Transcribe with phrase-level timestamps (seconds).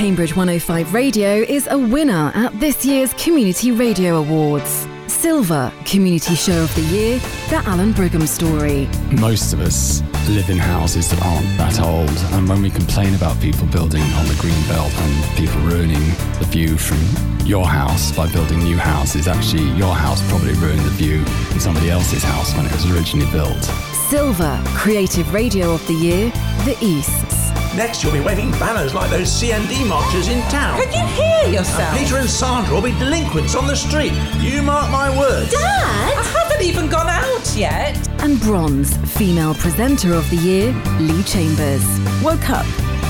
[0.00, 4.88] Cambridge 105 Radio is a winner at this year's Community Radio Awards.
[5.08, 7.18] Silver Community Show of the Year,
[7.50, 8.88] The Alan Brigham Story.
[9.20, 13.38] Most of us live in houses that aren't that old, and when we complain about
[13.42, 16.00] people building on the green belt and people ruining
[16.38, 16.96] the view from
[17.44, 21.18] your house by building new houses, actually, your house probably ruined the view
[21.52, 23.64] in somebody else's house when it was originally built.
[24.08, 26.30] Silver Creative Radio of the Year,
[26.64, 27.49] The Easts.
[27.76, 30.82] Next, you'll be waving banners like those CND marchers in town.
[30.82, 31.80] Can you hear yourself?
[31.80, 34.12] And Peter and Sandra will be delinquents on the street.
[34.40, 35.52] You mark my words.
[35.52, 36.18] Dad?
[36.18, 37.96] I haven't even gone out yet.
[38.20, 41.84] And Bronze Female Presenter of the Year, Lee Chambers.
[42.24, 42.66] Woke up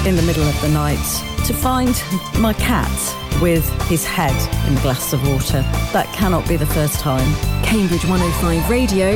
[0.06, 1.02] in the middle of the night
[1.46, 1.94] to find
[2.38, 2.90] my cat
[3.40, 4.36] with his head
[4.68, 5.62] in a glass of water.
[5.94, 7.34] That cannot be the first time.
[7.64, 9.12] Cambridge 105 Radio,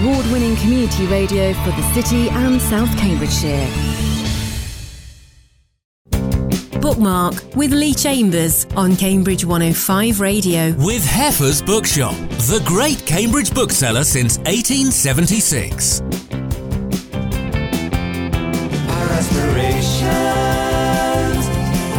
[0.00, 3.68] award winning community radio for the city and South Cambridgeshire.
[6.88, 10.72] Bookmark with Lee Chambers on Cambridge 105 Radio.
[10.78, 12.14] With Heffer's Bookshop,
[12.48, 16.00] the great Cambridge bookseller since 1876.
[18.88, 20.08] Our aspirations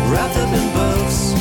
[0.09, 1.33] wrapped up in books.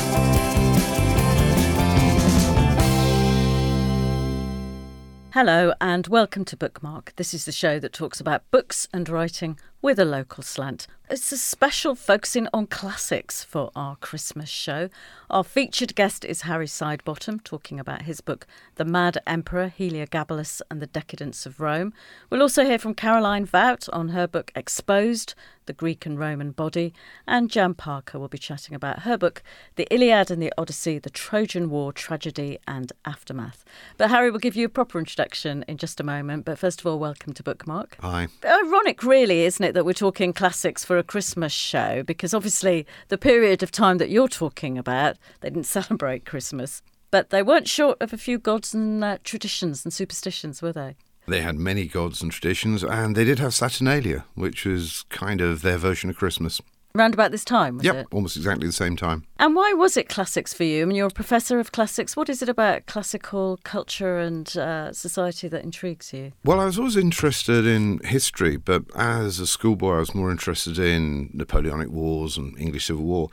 [5.32, 7.14] Hello and welcome to Bookmark.
[7.16, 10.86] This is the show that talks about books and writing with a local slant.
[11.10, 14.90] It's a special focusing on classics for our Christmas show.
[15.30, 20.82] Our featured guest is Harry Sidebottom, talking about his book, The Mad Emperor, Heliogabalus and
[20.82, 21.94] the Decadence of Rome.
[22.28, 26.92] We'll also hear from Caroline Vout on her book, Exposed, The Greek and Roman Body.
[27.26, 29.42] And Jan Parker will be chatting about her book,
[29.76, 33.64] The Iliad and the Odyssey, The Trojan War, Tragedy and Aftermath.
[33.96, 36.44] But Harry will give you a proper introduction in just a moment.
[36.44, 37.96] But first of all, welcome to Bookmark.
[38.00, 38.28] Hi.
[38.44, 42.02] Ironic, really, isn't it, that we're talking classics for a Christmas show?
[42.02, 46.82] Because obviously, the period of time that you're talking about, they didn't celebrate Christmas.
[47.10, 50.96] But they weren't short of a few gods and uh, traditions and superstitions, were they?
[51.26, 55.62] They had many gods and traditions, and they did have Saturnalia, which was kind of
[55.62, 56.60] their version of Christmas.
[56.94, 58.06] Round about this time, was yep, it?
[58.10, 59.24] almost exactly the same time.
[59.38, 60.82] And why was it classics for you?
[60.82, 62.16] I mean, you're a professor of classics.
[62.16, 66.32] What is it about classical culture and uh, society that intrigues you?
[66.44, 70.78] Well, I was always interested in history, but as a schoolboy, I was more interested
[70.78, 73.28] in Napoleonic Wars and English Civil War.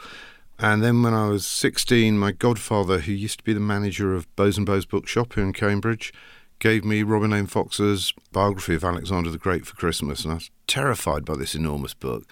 [0.60, 4.34] And then when I was 16, my godfather, who used to be the manager of
[4.36, 6.14] Bowes and Bowes Bookshop here in Cambridge,
[6.60, 7.48] gave me Robin M.
[7.48, 11.94] Fox's biography of Alexander the Great for Christmas, and I was terrified by this enormous
[11.94, 12.32] book.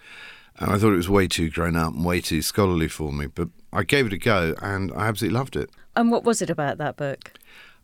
[0.63, 3.27] And I thought it was way too grown up and way too scholarly for me,
[3.27, 5.69] but I gave it a go and I absolutely loved it.
[5.93, 7.33] And what was it about that book?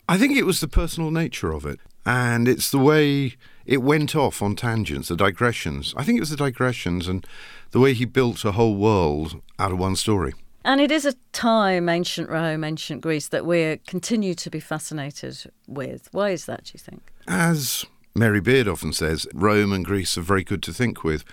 [0.08, 3.36] I think it was the personal nature of it, and it's the way
[3.66, 5.94] it went off on tangents, the digressions.
[5.98, 7.28] I think it was the digressions and
[7.72, 10.34] the way he built a whole world out of one story.
[10.64, 15.52] And it is a time, ancient Rome, ancient Greece, that we continue to be fascinated
[15.68, 16.08] with.
[16.14, 17.12] Why is that, do you think?
[17.28, 17.86] As
[18.20, 21.24] Mary Beard often says, Rome and Greece are very good to think with.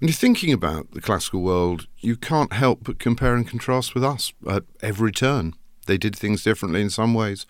[0.00, 4.02] When you're thinking about the classical world, you can't help but compare and contrast with
[4.02, 5.54] us at every turn.
[5.86, 7.46] They did things differently in some ways.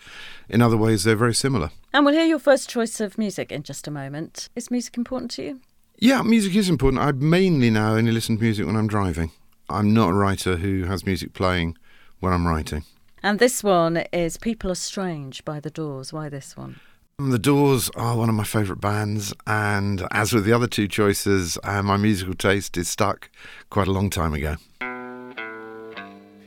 [0.51, 1.71] In other ways, they're very similar.
[1.95, 4.51] And we'll hear your first choice of music in just a moment.
[4.55, 5.61] Is music important to you?
[5.99, 7.03] Yeah, music is important.
[7.03, 9.31] I mainly now only listen to music when I'm driving.
[9.71, 11.79] I'm not a writer who has music playing
[12.21, 12.85] when I'm writing.
[13.23, 16.13] And this one is People Are Strange by The Doors.
[16.13, 16.81] Why this one?
[17.19, 21.59] The Doors are one of my favourite bands, and as with the other two choices,
[21.63, 23.31] uh, my musical taste is stuck
[23.71, 24.57] quite a long time ago.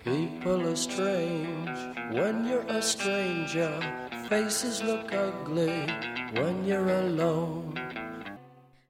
[0.03, 1.77] People are strange
[2.11, 3.79] when you're a stranger.
[4.27, 5.87] Faces look ugly
[6.33, 7.73] when you're alone.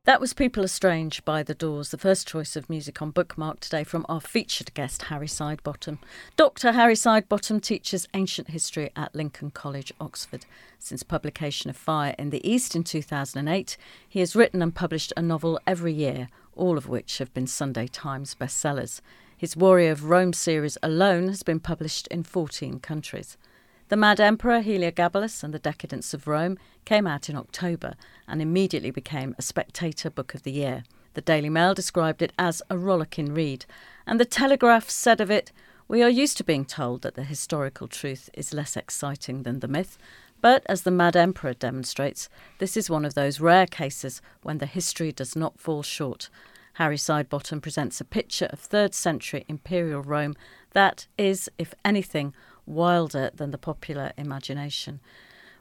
[0.05, 3.59] That was People Are Strange by The Doors, the first choice of music on Bookmark
[3.59, 5.97] today from our featured guest, Harry Sidebottom.
[6.38, 6.73] Dr.
[6.73, 10.45] Harry Sidebottom teaches ancient history at Lincoln College, Oxford.
[10.77, 13.77] Since publication of Fire in the East in 2008,
[14.07, 17.88] he has written and published a novel every year, all of which have been Sunday
[17.88, 19.01] Times bestsellers.
[19.35, 23.38] His Warrior of Rome series alone has been published in 14 countries.
[23.87, 27.93] The Mad Emperor, Heliogabalus, and the Decadence of Rome came out in October
[28.27, 30.83] and immediately became a Spectator Book of the Year.
[31.13, 33.67] The Daily Mail described it as a rollicking read,
[34.07, 35.51] and the Telegraph said of it,
[35.87, 39.67] We are used to being told that the historical truth is less exciting than the
[39.67, 39.99] myth,
[40.41, 42.27] but as the Mad Emperor demonstrates,
[42.57, 46.31] this is one of those rare cases when the history does not fall short.
[46.73, 50.35] Harry Sidebottom presents a picture of 3rd century imperial Rome
[50.73, 52.33] that is, if anything,
[52.65, 55.00] wilder than the popular imagination.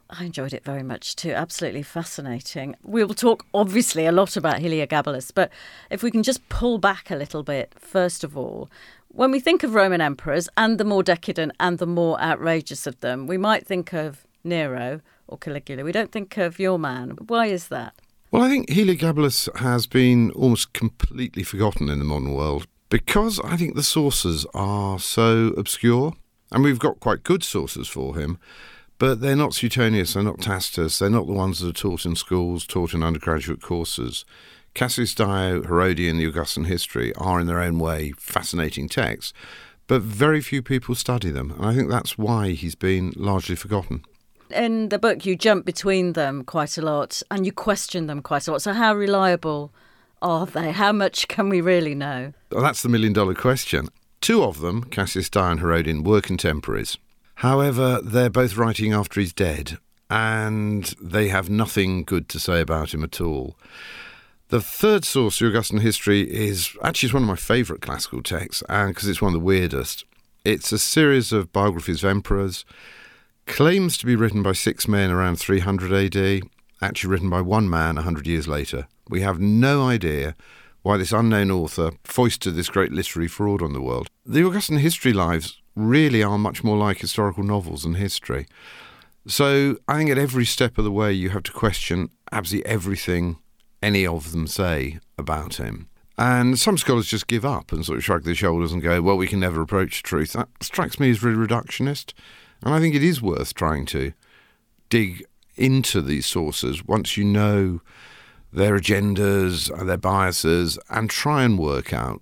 [0.09, 1.31] I enjoyed it very much too.
[1.31, 2.75] Absolutely fascinating.
[2.83, 5.51] We will talk obviously a lot about Heliogabalus, but
[5.89, 8.69] if we can just pull back a little bit, first of all,
[9.09, 12.99] when we think of Roman emperors and the more decadent and the more outrageous of
[12.99, 15.83] them, we might think of Nero or Caligula.
[15.83, 17.11] We don't think of your man.
[17.27, 17.95] Why is that?
[18.29, 23.57] Well, I think Heliogabalus has been almost completely forgotten in the modern world because I
[23.57, 26.13] think the sources are so obscure.
[26.51, 28.37] And we've got quite good sources for him,
[28.97, 32.15] but they're not Suetonius, they're not Tacitus, they're not the ones that are taught in
[32.15, 34.25] schools, taught in undergraduate courses.
[34.73, 39.33] Cassius Dio, Herodian, the Augustan history are in their own way fascinating texts,
[39.87, 41.51] but very few people study them.
[41.51, 44.03] And I think that's why he's been largely forgotten.
[44.51, 48.47] In the book, you jump between them quite a lot and you question them quite
[48.47, 48.61] a lot.
[48.61, 49.73] So, how reliable
[50.21, 50.71] are they?
[50.71, 52.33] How much can we really know?
[52.51, 53.89] Well, that's the million dollar question.
[54.21, 56.97] Two of them, Cassius Dio and Herodian, were contemporaries.
[57.35, 59.77] However, they're both writing after he's dead,
[60.09, 63.55] and they have nothing good to say about him at all.
[64.49, 68.93] The third source, the Augustan history, is actually one of my favourite classical texts, and
[68.93, 70.05] because it's one of the weirdest.
[70.43, 72.63] It's a series of biographies of emperors,
[73.47, 76.43] claims to be written by six men around 300 AD,
[76.81, 78.87] actually written by one man 100 years later.
[79.09, 80.35] We have no idea
[80.85, 84.07] why this unknown author foisted this great literary fraud on the world.
[84.23, 88.45] The Augustan history lives really are much more like historical novels than history.
[89.25, 93.39] So I think at every step of the way you have to question absolutely everything
[93.81, 95.89] any of them say about him.
[96.19, 99.17] And some scholars just give up and sort of shrug their shoulders and go, well,
[99.17, 100.33] we can never approach truth.
[100.33, 102.13] That strikes me as really reductionist.
[102.63, 104.13] And I think it is worth trying to
[104.89, 107.81] dig into these sources once you know
[108.55, 112.21] their agendas, their biases, and try and work out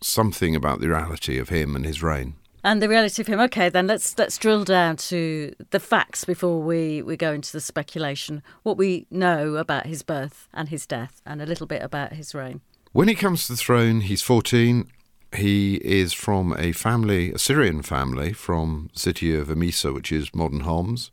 [0.00, 2.34] something about the reality of him and his reign.
[2.64, 3.38] And the reality of him.
[3.40, 7.60] Okay, then let's let's drill down to the facts before we, we go into the
[7.60, 8.42] speculation.
[8.64, 12.34] What we know about his birth and his death, and a little bit about his
[12.34, 12.60] reign.
[12.92, 14.88] When he comes to the throne, he's 14.
[15.36, 20.34] He is from a family, a Syrian family, from the city of Emesa, which is
[20.34, 21.10] modern Homs.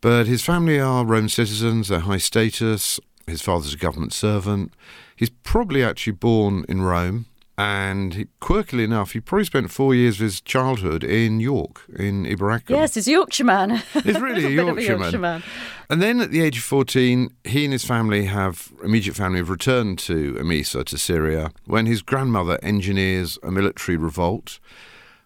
[0.00, 3.00] But his family are Roman citizens, they're high status.
[3.32, 4.72] His father's a government servant.
[5.16, 7.26] He's probably actually born in Rome
[7.58, 12.24] and he, quirkily enough, he probably spent four years of his childhood in York, in
[12.24, 12.70] Eboracum.
[12.70, 13.82] Yes, he's a Yorkshire man.
[14.04, 15.40] He's really a, Yorkshire, a Yorkshire man.
[15.40, 15.42] man.
[15.90, 19.50] And then at the age of 14, he and his family have, immediate family, have
[19.50, 24.58] returned to Emesa, to Syria, when his grandmother engineers a military revolt.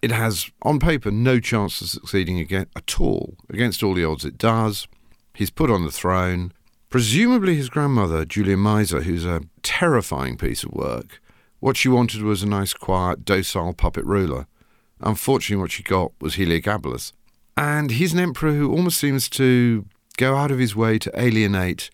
[0.01, 3.35] It has, on paper, no chance of succeeding again, at all.
[3.49, 4.87] Against all the odds, it does.
[5.33, 6.51] He's put on the throne.
[6.97, 11.21] Presumably, his grandmother, Julia Maesa, who's a terrifying piece of work,
[11.59, 14.47] what she wanted was a nice, quiet, docile puppet ruler.
[14.99, 17.13] Unfortunately, what she got was Heliogabalus.
[17.55, 19.85] And he's an emperor who almost seems to
[20.17, 21.91] go out of his way to alienate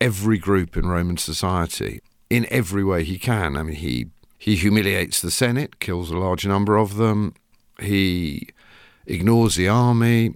[0.00, 3.56] every group in Roman society in every way he can.
[3.56, 4.08] I mean, he,
[4.40, 7.34] he humiliates the Senate, kills a large number of them,
[7.78, 8.48] he
[9.06, 10.34] ignores the army,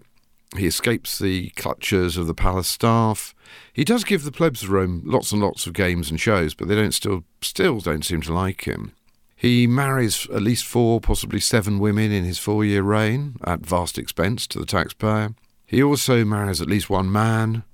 [0.55, 3.35] he escapes the clutches of the palace staff.
[3.73, 6.69] He does give the plebs of Rome lots and lots of games and shows, but
[6.69, 8.93] they don't still still don't seem to like him.
[9.35, 14.47] He marries at least four, possibly seven women in his four-year reign at vast expense
[14.49, 15.35] to the taxpayer.
[15.67, 17.65] He also marries at least one man.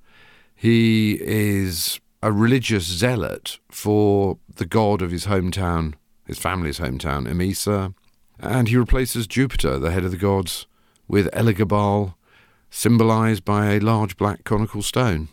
[0.57, 5.95] He is a religious zealot for the god of his hometown,
[6.27, 7.95] his family's hometown, Emesa,
[8.41, 10.67] and he replaces Jupiter, the head of the gods,
[11.07, 12.17] with Elagabal,
[12.73, 15.29] symbolized by a large black conical stone.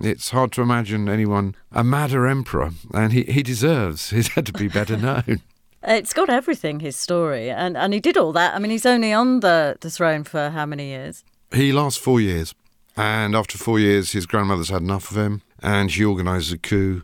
[0.00, 4.10] It's hard to imagine anyone a madder emperor, and he, he deserves.
[4.10, 5.40] He's had to be better known.
[5.82, 7.50] It's got everything, his story.
[7.50, 8.54] And, and he did all that.
[8.54, 11.24] I mean, he's only on the, the throne for how many years?
[11.52, 12.54] He lasts four years.
[12.96, 17.02] And after four years, his grandmother's had enough of him, and she organises a coup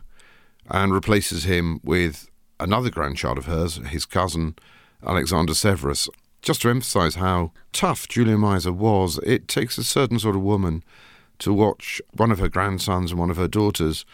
[0.69, 2.29] and replaces him with
[2.59, 4.55] another grandchild of hers, his cousin,
[5.05, 6.07] Alexander Severus
[6.41, 10.83] just to emphasize how tough Julia Maesa was, it takes a certain sort of woman
[11.39, 14.05] to watch one of her grandsons and one of her daughters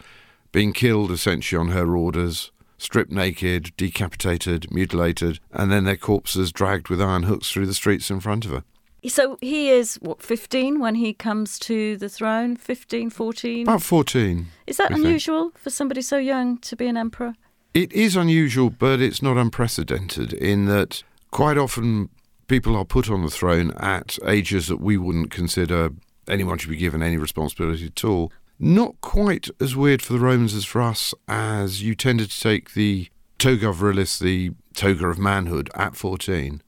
[0.52, 6.88] being killed essentially on her orders, stripped naked, decapitated, mutilated, and then their corpses dragged
[6.88, 8.64] with iron hooks through the streets in front of her.
[9.06, 12.56] So he is, what, 15 when he comes to the throne?
[12.56, 13.62] 15, 14?
[13.62, 14.46] About 14.
[14.66, 15.58] Is that unusual think.
[15.58, 17.34] for somebody so young to be an emperor?
[17.72, 22.08] It is unusual, but it's not unprecedented in that quite often
[22.46, 25.90] people are put on the throne at ages that we wouldn't consider
[26.28, 28.32] anyone should be given any responsibility at all.
[28.58, 32.72] Not quite as weird for the Romans as for us, as you tended to take
[32.72, 36.62] the toga virilis, the toga of manhood, at 14.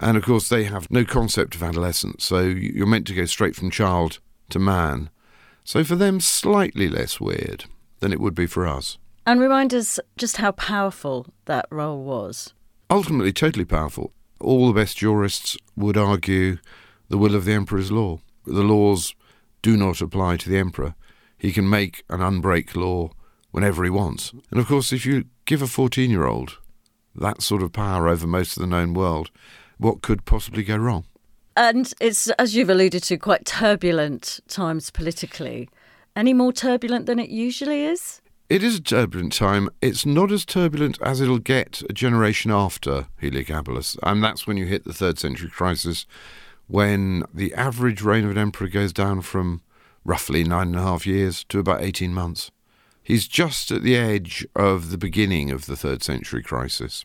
[0.00, 3.54] And of course, they have no concept of adolescence, so you're meant to go straight
[3.54, 5.10] from child to man.
[5.62, 7.66] So for them, slightly less weird
[8.00, 8.98] than it would be for us.
[9.26, 12.54] And remind us just how powerful that role was.
[12.88, 14.12] Ultimately, totally powerful.
[14.40, 16.58] All the best jurists would argue
[17.08, 18.20] the will of the emperor's law.
[18.46, 19.14] The laws
[19.62, 20.94] do not apply to the emperor.
[21.36, 23.10] He can make and unbreak law
[23.50, 24.32] whenever he wants.
[24.50, 26.58] And of course, if you give a 14 year old
[27.14, 29.30] that sort of power over most of the known world,
[29.78, 31.04] what could possibly go wrong?
[31.56, 35.68] And it's, as you've alluded to, quite turbulent times politically.
[36.14, 38.20] Any more turbulent than it usually is?
[38.50, 39.70] It is a turbulent time.
[39.80, 43.96] It's not as turbulent as it'll get a generation after Heliogabalus.
[44.02, 46.04] And that's when you hit the third century crisis,
[46.66, 49.62] when the average reign of an emperor goes down from
[50.04, 52.50] roughly nine and a half years to about 18 months.
[53.04, 57.04] He's just at the edge of the beginning of the third century crisis.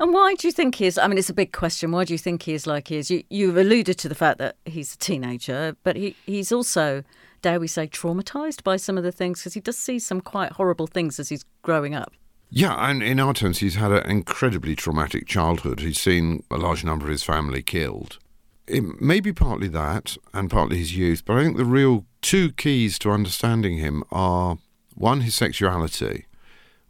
[0.00, 0.96] And why do you think he is?
[0.96, 1.92] I mean, it's a big question.
[1.92, 3.10] Why do you think he is like he is?
[3.10, 7.04] You, you've alluded to the fact that he's a teenager, but he, he's also,
[7.42, 10.52] dare we say, traumatized by some of the things because he does see some quite
[10.52, 12.14] horrible things as he's growing up.
[12.48, 15.80] Yeah, and in our terms, he's had an incredibly traumatic childhood.
[15.80, 18.18] He's seen a large number of his family killed.
[18.66, 22.52] It may be partly that and partly his youth, but I think the real two
[22.52, 24.56] keys to understanding him are
[24.94, 26.24] one, his sexuality,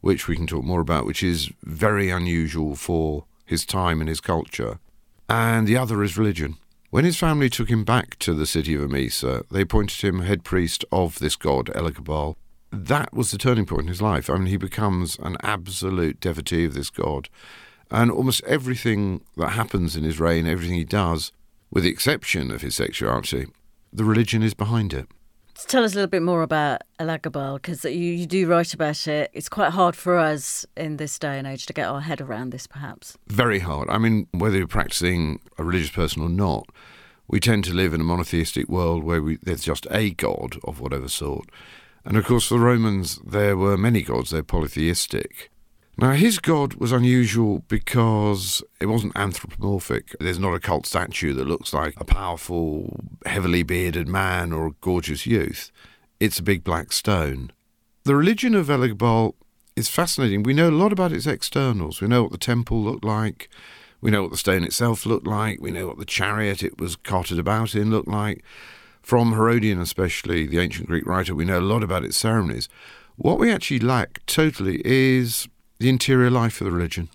[0.01, 4.21] which we can talk more about, which is very unusual for his time and his
[4.21, 4.79] culture.
[5.29, 6.57] And the other is religion.
[6.91, 10.43] When his family took him back to the city of Emesa, they appointed him head
[10.43, 12.37] priest of this god, Elagabal.
[12.73, 14.29] That was the turning point in his life.
[14.29, 17.29] I mean, he becomes an absolute devotee of this god.
[17.91, 21.33] And almost everything that happens in his reign, everything he does,
[21.71, 23.47] with the exception of his sexuality,
[23.93, 25.09] the religion is behind it.
[25.67, 29.31] Tell us a little bit more about Elagabal because you, you do write about it.
[29.33, 32.51] It's quite hard for us in this day and age to get our head around
[32.51, 33.17] this, perhaps.
[33.29, 33.89] Very hard.
[33.89, 36.67] I mean, whether you're practicing a religious person or not,
[37.29, 40.81] we tend to live in a monotheistic world where we, there's just a god of
[40.81, 41.49] whatever sort.
[42.05, 45.51] And of course, for the Romans, there were many gods, they're polytheistic.
[46.01, 50.17] Now, his god was unusual because it wasn't anthropomorphic.
[50.19, 54.75] There's not a cult statue that looks like a powerful, heavily bearded man or a
[54.81, 55.71] gorgeous youth.
[56.19, 57.53] It's a big black stone.
[58.05, 59.37] The religion of Elagabal
[59.77, 60.43] is fascinating.
[60.43, 62.01] We know a lot about its externals.
[62.01, 63.51] We know what the temple looked like.
[64.01, 65.61] We know what the stone itself looked like.
[65.61, 68.43] We know what the chariot it was carted about in looked like.
[69.03, 72.71] From Herodian, especially, the ancient Greek writer, we know a lot about its ceremonies.
[73.17, 75.47] What we actually lack totally is
[75.81, 77.09] the interior life of the religion.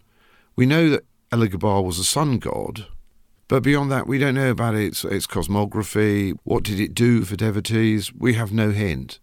[0.58, 2.88] We know that Elagabal was a sun god,
[3.48, 6.36] but beyond that, we don't know about its, its cosmography.
[6.44, 8.12] What did it do for devotees?
[8.12, 9.20] We have no hint.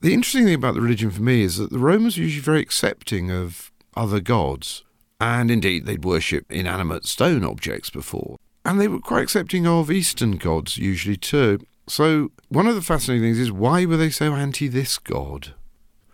[0.00, 2.60] The interesting thing about the religion for me is that the Romans were usually very
[2.62, 4.82] accepting of other gods,
[5.20, 8.36] and indeed they'd worship inanimate stone objects before.
[8.64, 11.60] And they were quite accepting of Eastern gods usually too.
[11.86, 15.54] So, one of the fascinating things is why were they so anti this god?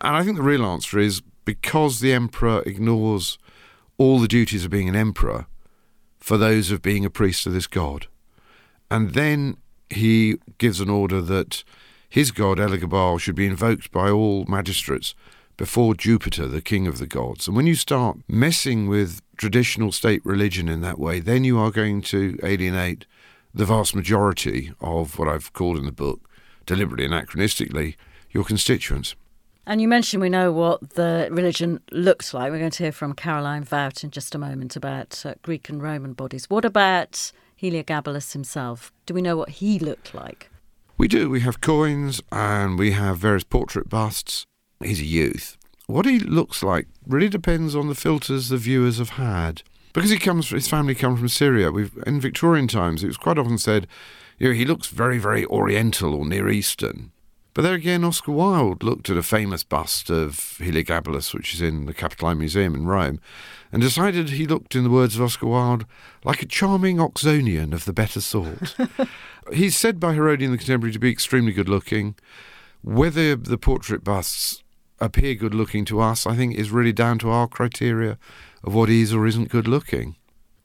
[0.00, 3.38] And I think the real answer is because the emperor ignores
[3.98, 5.46] all the duties of being an emperor
[6.18, 8.06] for those of being a priest of this god.
[8.90, 9.56] And then
[9.90, 11.64] he gives an order that
[12.08, 15.14] his god, Elagabal, should be invoked by all magistrates
[15.56, 17.46] before Jupiter, the king of the gods.
[17.46, 21.70] And when you start messing with traditional state religion in that way, then you are
[21.70, 23.06] going to alienate
[23.54, 26.28] the vast majority of what I've called in the book,
[26.66, 27.96] deliberately anachronistically,
[28.30, 29.14] your constituents.
[29.64, 32.50] And you mentioned we know what the religion looked like.
[32.50, 35.80] We're going to hear from Caroline Vout in just a moment about uh, Greek and
[35.80, 36.50] Roman bodies.
[36.50, 38.92] What about Heliogabalus himself?
[39.06, 40.50] Do we know what he looked like?
[40.98, 41.30] We do.
[41.30, 44.46] We have coins and we have various portrait busts.
[44.82, 45.56] He's a youth.
[45.86, 49.62] What he looks like really depends on the filters the viewers have had.
[49.92, 51.70] Because he comes, his family come from Syria.
[51.70, 53.86] We've in Victorian times, it was quite often said,
[54.38, 57.12] you know, he looks very, very Oriental or Near Eastern.
[57.54, 61.84] But there again, Oscar Wilde looked at a famous bust of Heliogabalus, which is in
[61.84, 63.20] the Capitoline Museum in Rome,
[63.70, 65.84] and decided he looked, in the words of Oscar Wilde,
[66.24, 68.74] like a charming Oxonian of the better sort.
[69.52, 72.14] He's said by Herodian the Contemporary to be extremely good looking.
[72.82, 74.62] Whether the portrait busts
[74.98, 78.18] appear good looking to us, I think, is really down to our criteria
[78.64, 80.16] of what is or isn't good looking.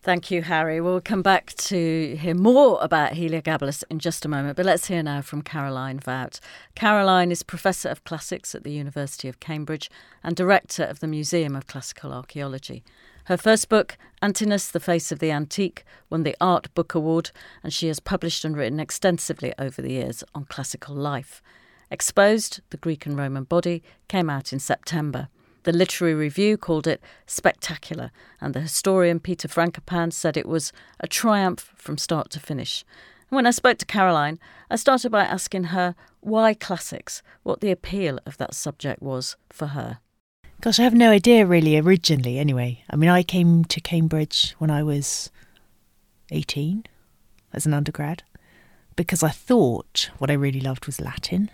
[0.08, 0.80] Thank you, Harry.
[0.80, 5.04] We'll come back to hear more about Heliogabalus in just a moment, but let's hear
[5.04, 6.40] now from Caroline Vout.
[6.76, 9.92] Caroline is Professor of Classics at the University of Cambridge
[10.24, 12.86] and Director of the Museum of Classical Archaeology.
[13.26, 17.74] Her first book, Antinous, The Face of the Antique, won the Art Book Award, and
[17.74, 21.44] she has published and written extensively over the years on classical life.
[21.92, 25.28] Exposed, The Greek and Roman Body, came out in September.
[25.68, 30.72] The literary review called it spectacular, and the historian Peter Frankopan said it was
[31.02, 32.86] a triumph from start to finish.
[33.28, 38.18] When I spoke to Caroline, I started by asking her why classics, what the appeal
[38.26, 40.00] of that subject was for her.
[40.62, 42.82] Gosh, I have no idea really originally, anyway.
[42.90, 45.32] I mean, I came to Cambridge when I was
[46.32, 46.86] 18
[47.52, 48.24] as an undergrad
[48.96, 51.52] because I thought what I really loved was Latin.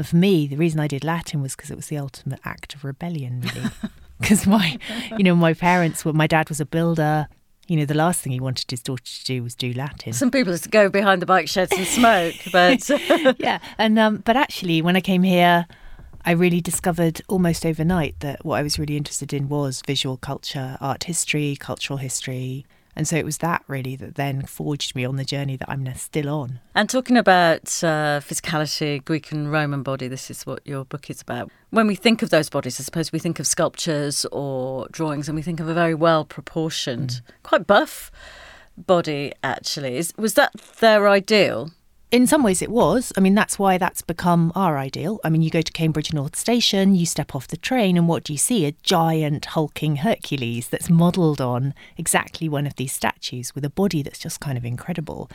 [0.00, 2.74] And for me, the reason I did Latin was because it was the ultimate act
[2.74, 3.68] of rebellion, really.
[4.18, 4.78] Because my,
[5.16, 7.26] you know, my parents were, my dad was a builder.
[7.68, 10.14] You know, the last thing he wanted his daughter to do was do Latin.
[10.14, 12.88] Some people just go behind the bike sheds and smoke, but
[13.38, 13.58] yeah.
[13.76, 15.66] And um, but actually, when I came here,
[16.24, 20.78] I really discovered almost overnight that what I was really interested in was visual culture,
[20.80, 22.64] art history, cultural history,
[22.96, 25.92] and so it was that really that then forged me on the journey that I'm
[25.94, 26.60] still on.
[26.74, 31.22] And talking about uh, physicality, Greek and Roman body, this is what your book is
[31.22, 31.50] about.
[31.70, 35.36] When we think of those bodies, I suppose we think of sculptures or drawings and
[35.36, 37.42] we think of a very well proportioned, mm.
[37.42, 38.10] quite buff
[38.76, 39.96] body actually.
[39.96, 41.70] Is, was that their ideal?
[42.10, 43.12] In some ways it was.
[43.16, 45.20] I mean, that's why that's become our ideal.
[45.22, 48.24] I mean, you go to Cambridge North Station, you step off the train, and what
[48.24, 48.66] do you see?
[48.66, 54.02] A giant hulking Hercules that's modelled on exactly one of these statues with a body
[54.02, 55.30] that's just kind of incredible.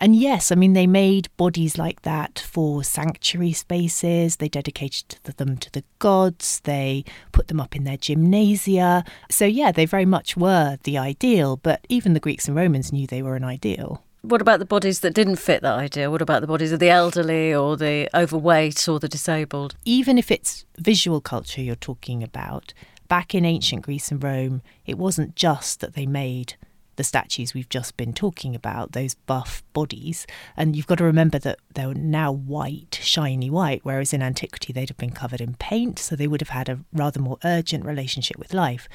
[0.00, 5.56] And yes, I mean, they made bodies like that for sanctuary spaces, they dedicated them
[5.56, 9.04] to the gods, they put them up in their gymnasia.
[9.30, 13.06] So, yeah, they very much were the ideal, but even the Greeks and Romans knew
[13.06, 14.02] they were an ideal.
[14.22, 16.10] What about the bodies that didn't fit that idea?
[16.10, 19.76] What about the bodies of the elderly or the overweight or the disabled?
[19.84, 22.74] Even if it's visual culture you're talking about,
[23.06, 26.56] back in ancient Greece and Rome, it wasn't just that they made
[26.98, 30.26] the statues we've just been talking about, those buff bodies.
[30.56, 34.90] And you've got to remember that they're now white, shiny white, whereas in antiquity they'd
[34.90, 38.36] have been covered in paint, so they would have had a rather more urgent relationship
[38.36, 38.88] with life.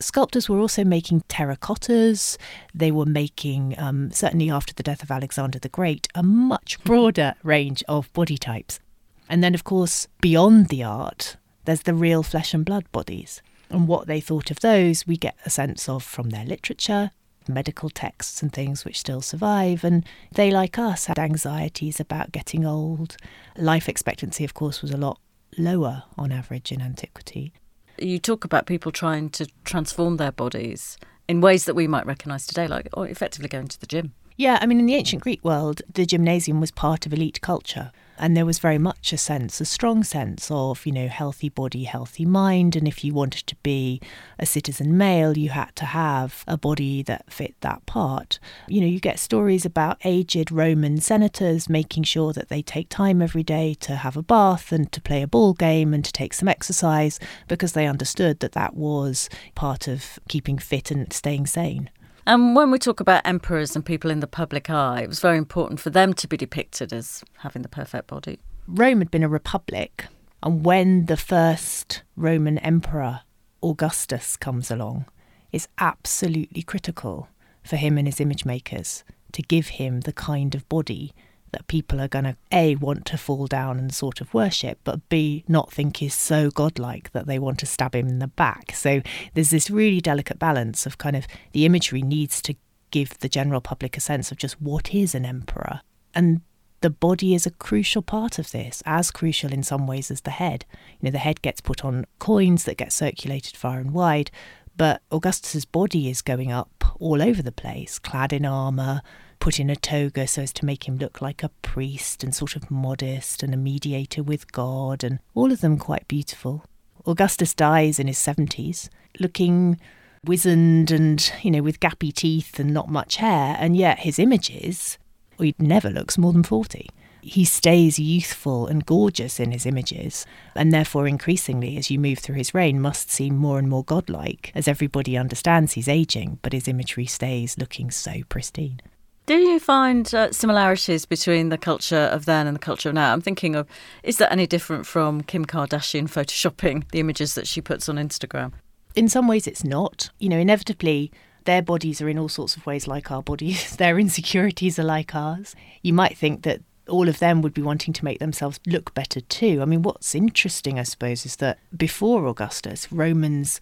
[0.00, 2.36] Sculptors were also making terracottas.
[2.74, 7.34] They were making, um, certainly after the death of Alexander the Great, a much broader
[7.44, 8.80] range of body types.
[9.28, 13.40] And then, of course, beyond the art, there's the real flesh and blood bodies.
[13.70, 17.12] And what they thought of those, we get a sense of from their literature,
[17.48, 19.84] medical texts and things which still survive.
[19.84, 23.16] And they, like us, had anxieties about getting old.
[23.56, 25.18] Life expectancy, of course, was a lot
[25.58, 27.52] lower on average in antiquity.
[27.98, 32.46] You talk about people trying to transform their bodies in ways that we might recognise
[32.46, 34.14] today, like oh, effectively going to the gym.
[34.36, 37.92] Yeah, I mean, in the ancient Greek world, the gymnasium was part of elite culture.
[38.18, 41.84] And there was very much a sense, a strong sense of, you know, healthy body,
[41.84, 42.76] healthy mind.
[42.76, 44.00] And if you wanted to be
[44.38, 48.38] a citizen male, you had to have a body that fit that part.
[48.68, 53.20] You know, you get stories about aged Roman senators making sure that they take time
[53.20, 56.34] every day to have a bath and to play a ball game and to take
[56.34, 61.90] some exercise because they understood that that was part of keeping fit and staying sane.
[62.26, 65.36] And when we talk about emperors and people in the public eye, it was very
[65.36, 68.40] important for them to be depicted as having the perfect body.
[68.66, 70.06] Rome had been a republic,
[70.42, 73.20] and when the first Roman emperor,
[73.62, 75.04] Augustus, comes along,
[75.52, 77.28] it's absolutely critical
[77.62, 81.12] for him and his image makers to give him the kind of body
[81.54, 85.08] that people are going to a want to fall down and sort of worship but
[85.08, 88.72] b not think is so godlike that they want to stab him in the back
[88.74, 89.00] so
[89.34, 92.54] there's this really delicate balance of kind of the imagery needs to
[92.90, 95.80] give the general public a sense of just what is an emperor
[96.14, 96.40] and
[96.80, 100.30] the body is a crucial part of this, as crucial in some ways as the
[100.30, 100.66] head.
[101.00, 104.30] You know, the head gets put on coins that get circulated far and wide,
[104.76, 109.00] but Augustus's body is going up all over the place, clad in armour,
[109.44, 112.56] put in a toga so as to make him look like a priest and sort
[112.56, 116.64] of modest and a mediator with God, and all of them quite beautiful.
[117.06, 118.88] Augustus dies in his 70s,
[119.20, 119.78] looking
[120.24, 124.96] wizened and, you know, with gappy teeth and not much hair, and yet his images,
[125.36, 126.88] well, he never looks more than 40
[127.20, 132.34] he stays youthful and gorgeous in his images, and therefore, increasingly, as you move through
[132.34, 136.68] his reign, must seem more and more godlike, as everybody understands he's aging, but his
[136.68, 138.78] imagery stays looking so pristine.
[139.26, 143.10] Do you find uh, similarities between the culture of then and the culture of now?
[143.14, 143.66] I'm thinking of
[144.02, 148.52] is that any different from Kim Kardashian photoshopping the images that she puts on Instagram?
[148.94, 150.10] In some ways, it's not.
[150.18, 151.10] You know, inevitably,
[151.46, 155.14] their bodies are in all sorts of ways like our bodies, their insecurities are like
[155.14, 155.56] ours.
[155.80, 159.22] You might think that all of them would be wanting to make themselves look better
[159.22, 159.62] too.
[159.62, 163.58] I mean, what's interesting, I suppose, is that before Augustus, Romans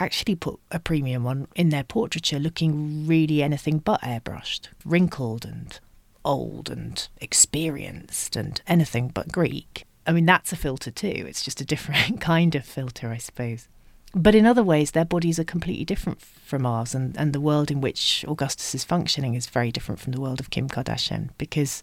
[0.00, 5.78] actually put a premium on in their portraiture looking really anything but airbrushed, wrinkled and
[6.24, 9.84] old and experienced and anything but Greek.
[10.06, 11.24] I mean, that's a filter too.
[11.28, 13.68] It's just a different kind of filter, I suppose.
[14.12, 17.70] But in other ways, their bodies are completely different from ours, and, and the world
[17.70, 21.82] in which Augustus is functioning is very different from the world of Kim Kardashian because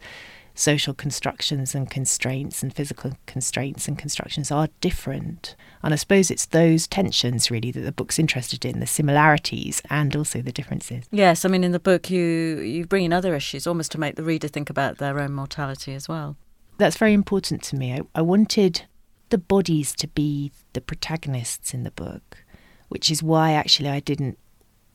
[0.57, 5.55] social constructions and constraints and physical constraints and constructions are different.
[5.83, 10.15] And I suppose it's those tensions really that the book's interested in the similarities and
[10.15, 11.05] also the differences.
[11.11, 12.21] Yes, I mean, in the book, you,
[12.59, 15.93] you bring in other issues almost to make the reader think about their own mortality
[15.93, 16.35] as well.
[16.79, 17.93] That's very important to me.
[17.93, 18.83] I, I wanted
[19.29, 22.43] the bodies to be the protagonists in the book,
[22.87, 24.39] which is why actually I didn't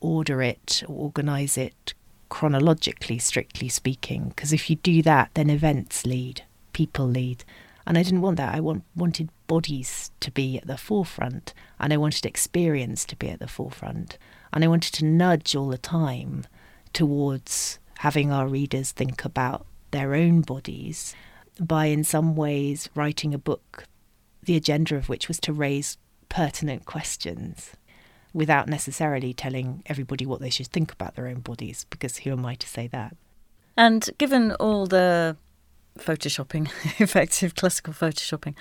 [0.00, 1.94] order it or organise it
[2.32, 6.42] chronologically, strictly speaking, because if you do that, then events lead,
[6.72, 7.44] people lead.
[7.86, 8.54] And I didn't want that.
[8.54, 13.28] I want, wanted bodies to be at the forefront, and I wanted experience to be
[13.28, 14.16] at the forefront.
[14.50, 16.46] And I wanted to nudge all the time
[16.94, 21.14] towards having our readers think about their own bodies
[21.60, 23.84] by, in some ways, writing a book,
[24.42, 25.98] the agenda of which was to raise
[26.30, 27.72] pertinent questions
[28.32, 32.46] without necessarily telling everybody what they should think about their own bodies, because who am
[32.46, 33.16] I to say that?
[33.76, 35.36] And given all the
[35.98, 38.54] photoshopping, effective classical photoshopping,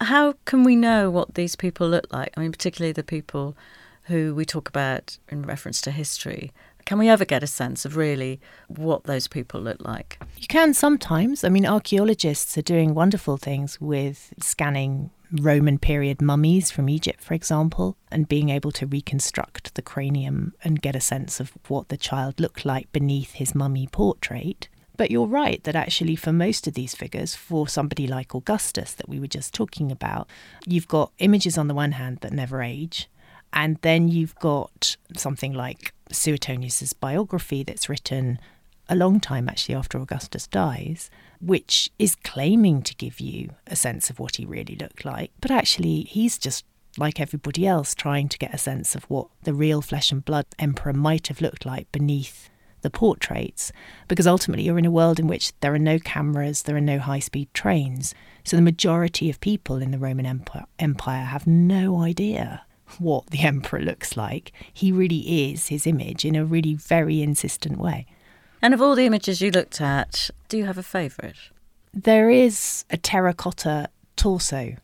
[0.00, 2.32] how can we know what these people look like?
[2.36, 3.56] I mean, particularly the people
[4.04, 6.52] who we talk about in reference to history.
[6.84, 10.20] Can we ever get a sense of really what those people look like?
[10.36, 11.42] You can sometimes.
[11.42, 17.34] I mean, archaeologists are doing wonderful things with scanning Roman period mummies from Egypt, for
[17.34, 21.96] example, and being able to reconstruct the cranium and get a sense of what the
[21.96, 24.68] child looked like beneath his mummy portrait.
[24.96, 29.08] But you're right that actually, for most of these figures, for somebody like Augustus that
[29.08, 30.28] we were just talking about,
[30.66, 33.08] you've got images on the one hand that never age,
[33.52, 38.38] and then you've got something like Suetonius's biography that's written
[38.88, 44.10] a long time actually after Augustus dies, which is claiming to give you a sense
[44.10, 45.32] of what he really looked like.
[45.40, 46.64] But actually, he's just
[46.98, 50.46] like everybody else trying to get a sense of what the real flesh and blood
[50.58, 52.48] emperor might have looked like beneath
[52.82, 53.72] the portraits.
[54.08, 56.98] Because ultimately, you're in a world in which there are no cameras, there are no
[56.98, 58.14] high speed trains.
[58.44, 60.44] So the majority of people in the Roman
[60.78, 62.64] Empire have no idea
[62.98, 64.52] what the emperor looks like.
[64.72, 68.06] He really is his image in a really very insistent way.
[68.62, 71.36] And of all the images you looked at, do you have a favourite?
[71.92, 74.76] There is a terracotta torso,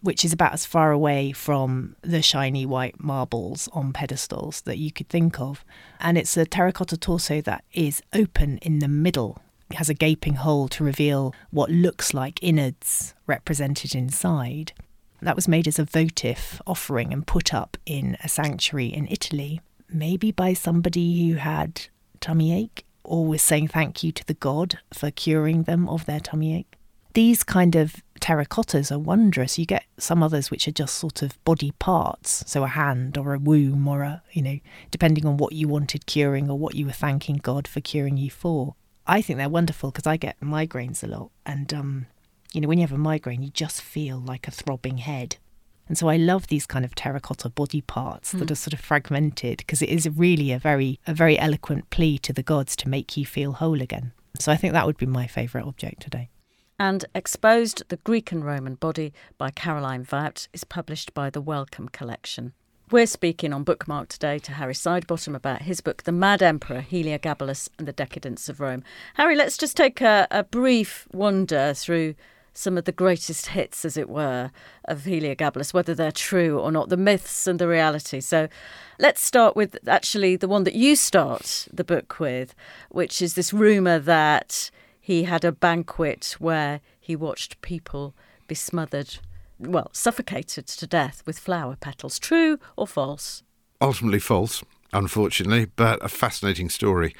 [0.00, 4.90] which is about as far away from the shiny white marbles on pedestals that you
[4.90, 5.64] could think of.
[6.00, 9.40] And it's a terracotta torso that is open in the middle.
[9.70, 14.72] It has a gaping hole to reveal what looks like innards represented inside.
[15.20, 19.60] That was made as a votive offering and put up in a sanctuary in Italy,
[19.88, 21.82] maybe by somebody who had
[22.20, 26.56] tummy ache always saying thank you to the god for curing them of their tummy
[26.56, 26.76] ache.
[27.14, 29.58] These kind of terracottas are wondrous.
[29.58, 33.34] You get some others which are just sort of body parts, so a hand or
[33.34, 34.58] a womb or a, you know,
[34.90, 38.30] depending on what you wanted curing or what you were thanking God for curing you
[38.30, 38.76] for.
[39.06, 41.30] I think they're wonderful because I get migraines a lot.
[41.44, 42.06] And, um,
[42.52, 45.36] you know, when you have a migraine, you just feel like a throbbing head.
[45.88, 48.38] And so I love these kind of terracotta body parts mm.
[48.38, 48.52] that hmm.
[48.52, 52.32] are sort of fragmented because it is really a very a very eloquent plea to
[52.32, 54.12] the gods to make you feel whole again.
[54.38, 56.30] So I think that would be my favourite object today.
[56.78, 61.88] And Exposed the Greek and Roman Body by Caroline Vout is published by the Wellcome
[61.88, 62.54] Collection.
[62.90, 67.68] We're speaking on Bookmark today to Harry Sidebottom about his book, The Mad Emperor, Heliogabalus
[67.78, 68.82] and the Decadence of Rome.
[69.14, 72.14] Harry, let's just take a, a brief wander through
[72.54, 74.50] some of the greatest hits, as it were,
[74.84, 78.20] of Heliogabalus, whether they're true or not, the myths and the reality.
[78.20, 78.48] So
[78.98, 82.54] let's start with actually the one that you start the book with,
[82.90, 88.14] which is this rumour that he had a banquet where he watched people
[88.46, 89.18] be smothered,
[89.58, 92.18] well, suffocated to death with flower petals.
[92.18, 93.42] True or false?
[93.80, 94.62] Ultimately false,
[94.92, 97.14] unfortunately, but a fascinating story.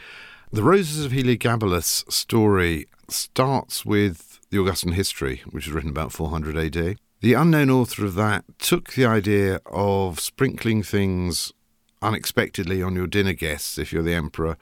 [0.53, 6.57] The Roses of Heliogabalus story starts with the Augustan History, which was written about 400
[6.59, 6.99] AD.
[7.23, 11.55] The unknown author of that took the idea of sprinkling things
[12.03, 14.59] unexpectedly on your dinner guests, if you're the emperor,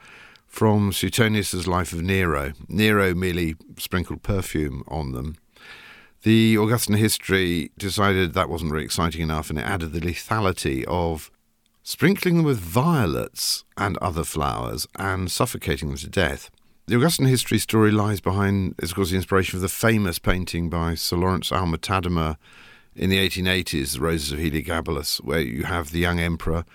[0.47, 2.53] from Suetonius's Life of Nero.
[2.69, 5.35] Nero merely sprinkled perfume on them.
[6.23, 11.29] The Augustan history decided that wasn't really exciting enough, and it added the lethality of
[11.83, 16.49] sprinkling them with violets and other flowers and suffocating them to death.
[16.91, 20.69] The Augustan history story lies behind, is of course, the inspiration of the famous painting
[20.69, 22.35] by Sir Lawrence Alma Tadema
[22.97, 26.65] in the 1880s, The Roses of Heliogabalus, where you have the young emperor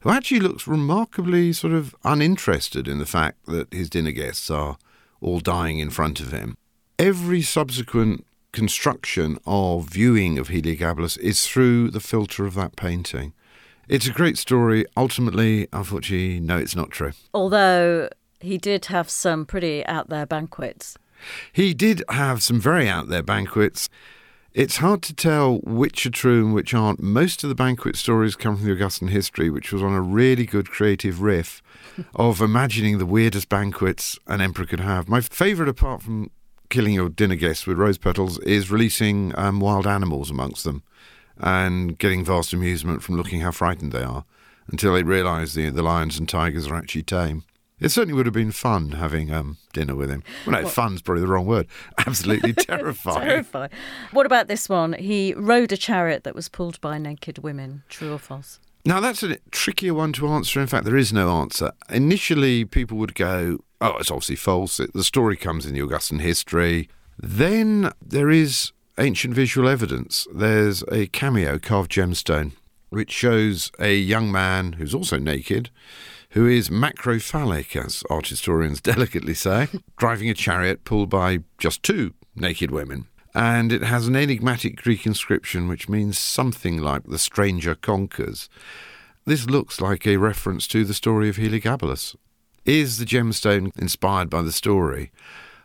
[0.00, 4.78] who actually looks remarkably sort of uninterested in the fact that his dinner guests are
[5.20, 6.56] all dying in front of him.
[6.98, 13.34] Every subsequent construction of viewing of Heliogabalus is through the filter of that painting.
[13.88, 14.86] It's a great story.
[14.96, 17.12] Ultimately, unfortunately, no, it's not true.
[17.34, 18.08] Although
[18.46, 20.96] he did have some pretty out there banquets.
[21.52, 23.88] He did have some very out there banquets.
[24.54, 27.02] It's hard to tell which are true and which aren't.
[27.02, 30.46] Most of the banquet stories come from the Augustan history, which was on a really
[30.46, 31.62] good creative riff
[32.14, 35.08] of imagining the weirdest banquets an emperor could have.
[35.08, 36.30] My favourite, apart from
[36.70, 40.82] killing your dinner guests with rose petals, is releasing um, wild animals amongst them
[41.38, 44.24] and getting vast amusement from looking how frightened they are
[44.68, 47.44] until they realise the, the lions and tigers are actually tame.
[47.78, 50.22] It certainly would have been fun having um, dinner with him.
[50.46, 50.72] Well, no, What?
[50.72, 51.66] fun's probably the wrong word.
[52.06, 53.20] Absolutely terrifying.
[53.28, 53.70] Terrifying.
[54.12, 54.94] What about this one?
[54.94, 57.82] He rode a chariot that was pulled by naked women.
[57.90, 58.60] True or false?
[58.86, 60.60] Now, that's a trickier one to answer.
[60.60, 61.72] In fact, there is no answer.
[61.90, 64.80] Initially, people would go, oh, it's obviously false.
[64.80, 66.88] It, the story comes in the Augustan history.
[67.18, 70.26] Then there is ancient visual evidence.
[70.32, 72.52] There's a cameo carved gemstone,
[72.88, 75.68] which shows a young man who's also naked,
[76.30, 82.14] who is macrophallic, as art historians delicately say, driving a chariot pulled by just two
[82.34, 83.06] naked women.
[83.34, 88.48] And it has an enigmatic Greek inscription which means something like the stranger conquers.
[89.26, 92.16] This looks like a reference to the story of Heliogabalus.
[92.64, 95.12] Is the gemstone inspired by the story?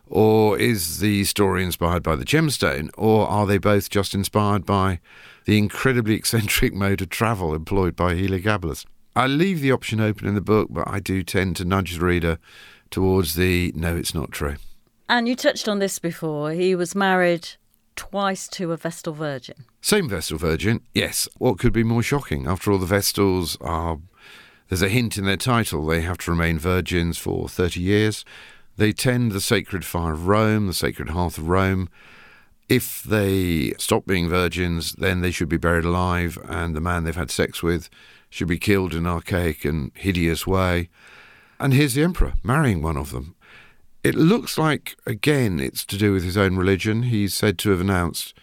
[0.07, 2.89] Or is the story inspired by the gemstone?
[2.97, 4.99] Or are they both just inspired by
[5.45, 8.85] the incredibly eccentric mode of travel employed by Heliogabalus?
[9.15, 12.05] I leave the option open in the book, but I do tend to nudge the
[12.05, 12.37] reader
[12.89, 14.55] towards the no, it's not true.
[15.09, 16.51] And you touched on this before.
[16.51, 17.49] He was married
[17.97, 19.65] twice to a Vestal Virgin.
[19.81, 21.27] Same Vestal Virgin, yes.
[21.37, 22.47] What could be more shocking?
[22.47, 23.99] After all, the Vestals are.
[24.69, 25.85] There's a hint in their title.
[25.85, 28.23] They have to remain virgins for 30 years.
[28.77, 31.89] They tend the sacred fire of Rome, the sacred hearth of Rome.
[32.69, 37.13] If they stop being virgins, then they should be buried alive, and the man they've
[37.13, 37.89] had sex with
[38.31, 40.89] should be killed in an archaic and hideous way.
[41.59, 43.35] And here's the emperor marrying one of them.
[44.03, 47.03] It looks like, again, it's to do with his own religion.
[47.03, 48.33] He's said to have announced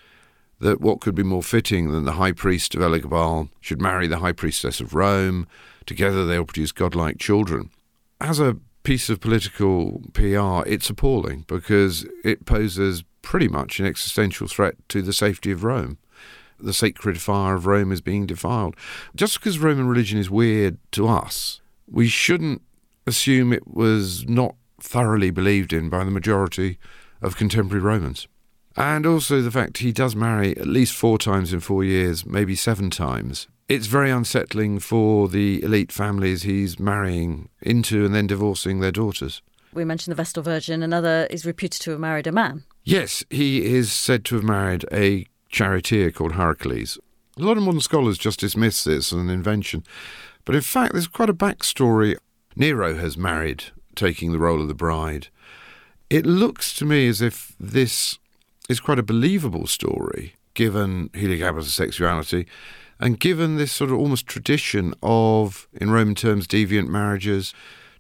[0.61, 4.19] that what could be more fitting than the high priest of Elagabal should marry the
[4.19, 5.49] high priestess of Rome.
[5.87, 7.71] Together they'll produce godlike children.
[8.21, 14.47] As a piece of political PR, it's appalling because it poses pretty much an existential
[14.47, 15.99] threat to the safety of Rome.
[16.61, 18.77] The sacred fire of Rome is being defiled.
[19.15, 22.63] Just because Roman religion is weird to us, we shouldn't
[23.07, 26.79] assume it was not thoroughly believed in by the majority
[27.23, 28.29] of contemporary Romans.
[28.77, 32.55] And also the fact he does marry at least four times in four years, maybe
[32.55, 33.49] seven times.
[33.69, 39.43] It's very unsettling for the elite families he's marrying into and then divorcing their daughters.
[39.75, 40.83] We mentioned the Vestal Virgin.
[40.83, 42.65] Another is reputed to have married a man.
[42.85, 46.99] Yes, he is said to have married a charioteer called Heracles.
[47.37, 49.85] A lot of modern scholars just dismiss this as an invention,
[50.45, 52.17] but in fact, there's quite a backstory.
[52.57, 55.29] Nero has married, taking the role of the bride.
[56.11, 58.19] It looks to me as if this
[58.69, 62.47] is quite a believable story, given Heliogabalus' sexuality,
[62.99, 67.55] and given this sort of almost tradition of, in Roman terms, deviant marriages.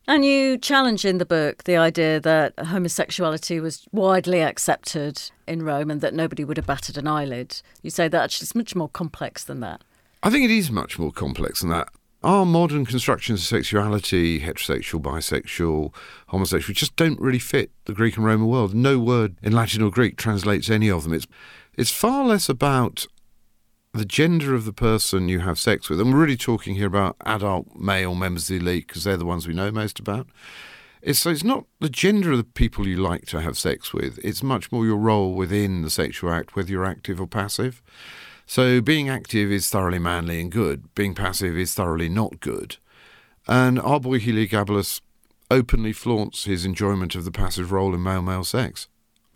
[0.09, 5.91] And you challenge in the book the idea that homosexuality was widely accepted in Rome
[5.91, 7.61] and that nobody would have batted an eyelid.
[7.83, 9.83] You say that actually it's much more complex than that.
[10.23, 11.91] I think it is much more complex than that.
[12.23, 15.93] Our modern constructions of sexuality, heterosexual, bisexual,
[16.29, 18.75] homosexual, just don't really fit the Greek and Roman world.
[18.75, 21.13] No word in Latin or Greek translates any of them.
[21.13, 21.27] It's,
[21.77, 23.07] it's far less about
[23.93, 26.01] the gender of the person you have sex with.
[26.01, 29.25] And we're really talking here about adult male members of the elite because they're the
[29.25, 30.29] ones we know most about.
[31.01, 34.19] It's, so it's not the gender of the people you like to have sex with,
[34.23, 37.83] it's much more your role within the sexual act, whether you're active or passive.
[38.47, 40.95] So being active is thoroughly manly and good.
[40.95, 42.77] Being passive is thoroughly not good.
[43.47, 45.01] And our boy Heliogabalus
[45.51, 48.89] openly flaunts his enjoyment of the passive role in male-male sex.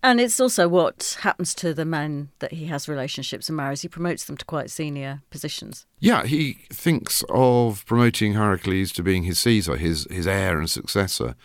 [0.04, 3.82] And it's also what happens to the men that he has relationships and marries.
[3.82, 5.86] He promotes them to quite senior positions.
[6.00, 11.36] Yeah, he thinks of promoting Heracles to being his Caesar, his, his heir and successor.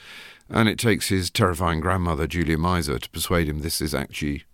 [0.49, 4.45] And it takes his terrifying grandmother, Julia Maesa, to persuade him this is actually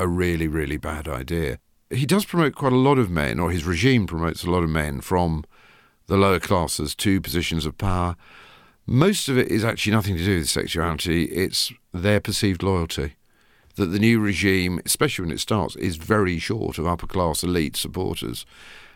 [0.00, 1.58] a really, really bad idea.
[1.88, 4.70] He does promote quite a lot of men, or his regime promotes a lot of
[4.70, 5.44] men from
[6.06, 8.16] the lower classes to positions of power.
[8.86, 13.14] Most of it is actually nothing to do with sexuality, it's their perceived loyalty.
[13.76, 17.76] That the new regime, especially when it starts, is very short of upper class elite
[17.76, 18.44] supporters.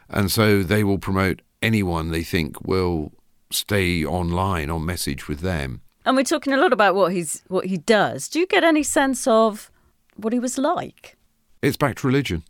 [0.08, 3.12] And so they will promote anyone they think will
[3.50, 5.80] stay online on message with them.
[6.04, 8.28] And we're talking a lot about what he's what he does.
[8.28, 9.70] Do you get any sense of
[10.14, 11.16] what he was like?
[11.62, 12.44] It's back to religion.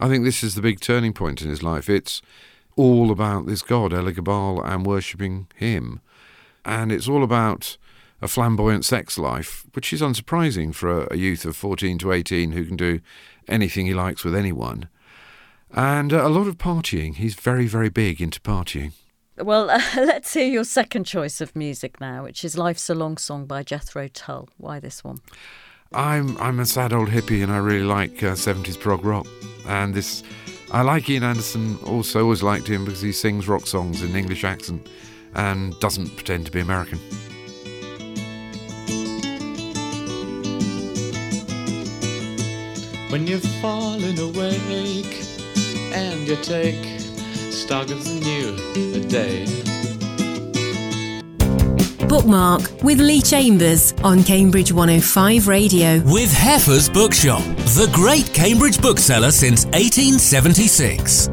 [0.00, 1.88] I think this is the big turning point in his life.
[1.88, 2.22] It's
[2.76, 6.00] all about this god, Elagabal, and worshipping him.
[6.64, 7.76] And it's all about
[8.20, 12.52] a flamboyant sex life, which is unsurprising for a, a youth of 14 to 18
[12.52, 13.00] who can do
[13.48, 14.88] anything he likes with anyone.
[15.72, 17.16] And uh, a lot of partying.
[17.16, 18.92] He's very, very big into partying.
[19.36, 23.16] Well, uh, let's hear your second choice of music now, which is Life's a Long
[23.16, 24.48] Song by Jethro Tull.
[24.56, 25.18] Why this one?
[25.92, 29.26] I'm I'm a sad old hippie, and I really like uh, 70s prog rock.
[29.66, 30.22] And this,
[30.72, 31.78] I like Ian Anderson.
[31.84, 34.88] Also, always liked him because he sings rock songs in English accent
[35.34, 37.00] and doesn't pretend to be American.
[43.14, 45.22] When you're falling awake
[45.94, 46.98] and you take
[47.52, 49.46] stock of the new day.
[52.08, 56.00] Bookmark with Lee Chambers on Cambridge 105 Radio.
[56.00, 57.44] With Heffer's Bookshop,
[57.76, 61.28] the great Cambridge bookseller since 1876.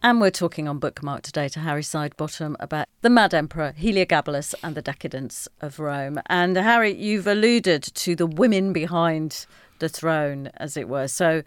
[0.00, 4.76] And we're talking on Bookmark today to Harry Sidebottom about the Mad Emperor, Heliogabalus, and
[4.76, 6.20] the decadence of Rome.
[6.26, 9.46] And Harry, you've alluded to the women behind
[9.80, 11.08] the throne, as it were.
[11.08, 11.42] So,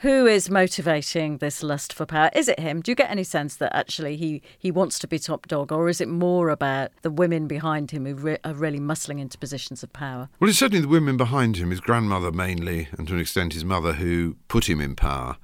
[0.00, 2.30] who is motivating this lust for power?
[2.32, 2.80] Is it him?
[2.80, 5.88] Do you get any sense that actually he, he wants to be top dog, or
[5.88, 9.82] is it more about the women behind him who re- are really muscling into positions
[9.82, 10.28] of power?
[10.38, 13.64] Well, it's certainly the women behind him, his grandmother mainly, and to an extent his
[13.64, 15.38] mother, who put him in power.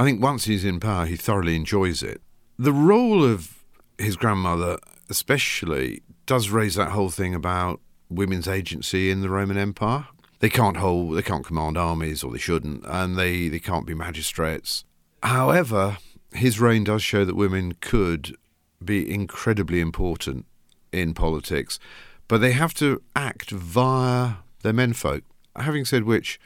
[0.00, 2.22] I think once he's in power, he thoroughly enjoys it.
[2.58, 3.62] The role of
[3.98, 4.78] his grandmother,
[5.10, 10.06] especially, does raise that whole thing about women's agency in the Roman Empire.
[10.38, 13.92] They can't hold, they can't command armies, or they shouldn't, and they, they can't be
[13.92, 14.86] magistrates.
[15.22, 15.98] However,
[16.32, 18.38] his reign does show that women could
[18.82, 20.46] be incredibly important
[20.92, 21.78] in politics,
[22.26, 25.24] but they have to act via their menfolk.
[25.56, 26.40] Having said which,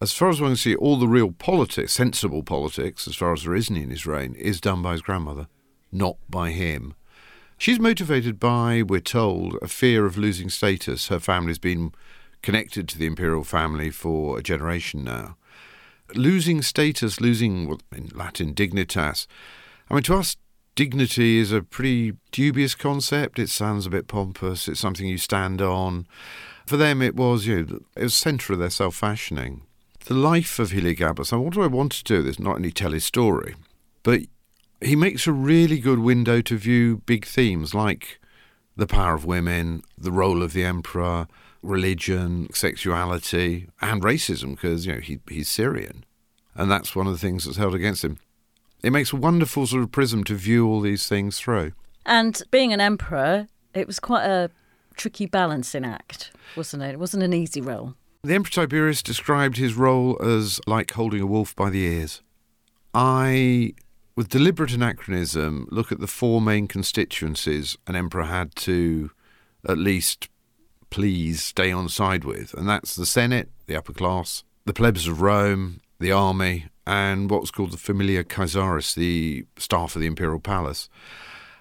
[0.00, 3.44] as far as one can see, all the real politics, sensible politics, as far as
[3.44, 5.48] there is any in his reign, is done by his grandmother,
[5.90, 6.94] not by him.
[7.56, 11.08] She's motivated by, we're told, a fear of losing status.
[11.08, 11.92] Her family's been
[12.42, 15.38] connected to the imperial family for a generation now.
[16.14, 19.26] Losing status, losing, well, in Latin, dignitas.
[19.88, 20.36] I mean, to us,
[20.74, 23.38] dignity is a pretty dubious concept.
[23.38, 24.68] It sounds a bit pompous.
[24.68, 26.06] It's something you stand on.
[26.66, 29.62] For them, it was, you know, it was centre of their self-fashioning
[30.06, 31.32] the life of Heliogabalus.
[31.32, 32.22] And what do I want to do?
[32.22, 33.54] This not only tell his story,
[34.02, 34.22] but
[34.80, 38.20] he makes a really good window to view big themes like
[38.76, 41.26] the power of women, the role of the emperor,
[41.62, 46.04] religion, sexuality, and racism, because you know he, he's Syrian,
[46.54, 48.18] and that's one of the things that's held against him.
[48.82, 51.72] It makes a wonderful sort of prism to view all these things through.
[52.04, 54.50] And being an emperor, it was quite a
[54.96, 56.90] tricky balancing act, wasn't it?
[56.90, 57.94] It wasn't an easy role.
[58.26, 62.22] The Emperor Tiberius described his role as like holding a wolf by the ears.
[62.92, 63.74] I,
[64.16, 69.12] with deliberate anachronism, look at the four main constituencies an emperor had to
[69.68, 70.28] at least
[70.90, 75.20] please stay on side with, and that's the Senate, the upper class, the plebs of
[75.20, 80.88] Rome, the army, and what's called the Familia Caesaris, the staff of the imperial palace.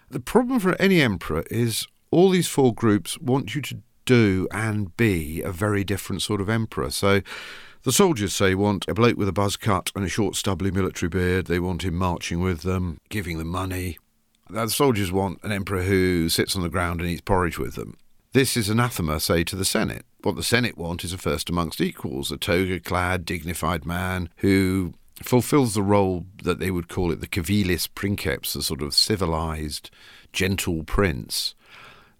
[0.10, 4.96] The problem for any emperor is all these four groups want you to do and
[4.98, 6.92] be a very different sort of emperor.
[6.92, 7.22] So
[7.84, 11.10] the soldiers say want a bloke with a buzz cut and a short stubbly military
[11.10, 11.48] beard.
[11.48, 13.98] They want him marching with them, giving them money.
[14.50, 17.98] The soldiers want an emperor who sits on the ground and eats porridge with them.
[18.34, 20.06] This is anathema, say, to the Senate.
[20.22, 24.94] What the Senate want is a first amongst equals, a toga clad, dignified man who
[25.24, 29.90] fulfills the role that they would call it the civilis princeps, the sort of civilized,
[30.34, 31.56] gentle prince.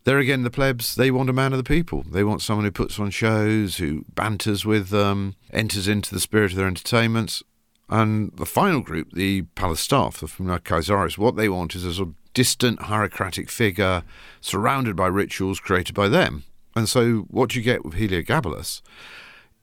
[0.06, 2.04] There again, the plebs, they want a man of the people.
[2.04, 6.52] They want someone who puts on shows, who banters with them, enters into the spirit
[6.52, 7.42] of their entertainments.
[7.90, 12.10] And the final group, the palace staff, the Caesaris, what they want is a sort
[12.10, 14.04] of distant hierocratic figure
[14.42, 16.44] surrounded by rituals created by them.
[16.76, 18.82] And so what do you get with Heliogabalus,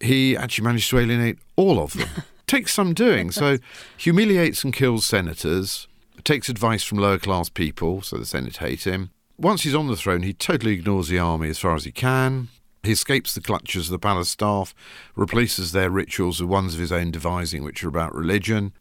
[0.00, 2.08] he actually managed to alienate all of them.
[2.48, 3.30] takes some doing.
[3.30, 3.58] So
[3.96, 5.86] humiliates and kills senators,
[6.24, 9.11] takes advice from lower class people, so the Senate hate him.
[9.38, 12.48] Once he's on the throne, he totally ignores the army as far as he can.
[12.82, 14.74] He escapes the clutches of the palace staff,
[15.14, 18.72] replaces their rituals with ones of his own devising, which are about religion.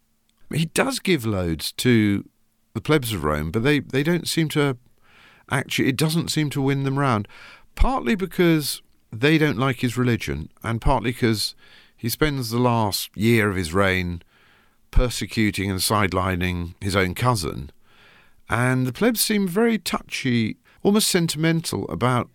[0.52, 2.28] He does give loads to
[2.74, 4.76] the plebs of Rome, but they, they don't seem to
[5.50, 7.28] actually, it doesn't seem to win them round.
[7.74, 8.82] Partly because
[9.12, 11.54] they don't like his religion, and partly because
[11.96, 14.22] he spends the last year of his reign
[14.90, 17.70] persecuting and sidelining his own cousin.
[18.48, 22.28] And the plebs seem very touchy almost sentimental about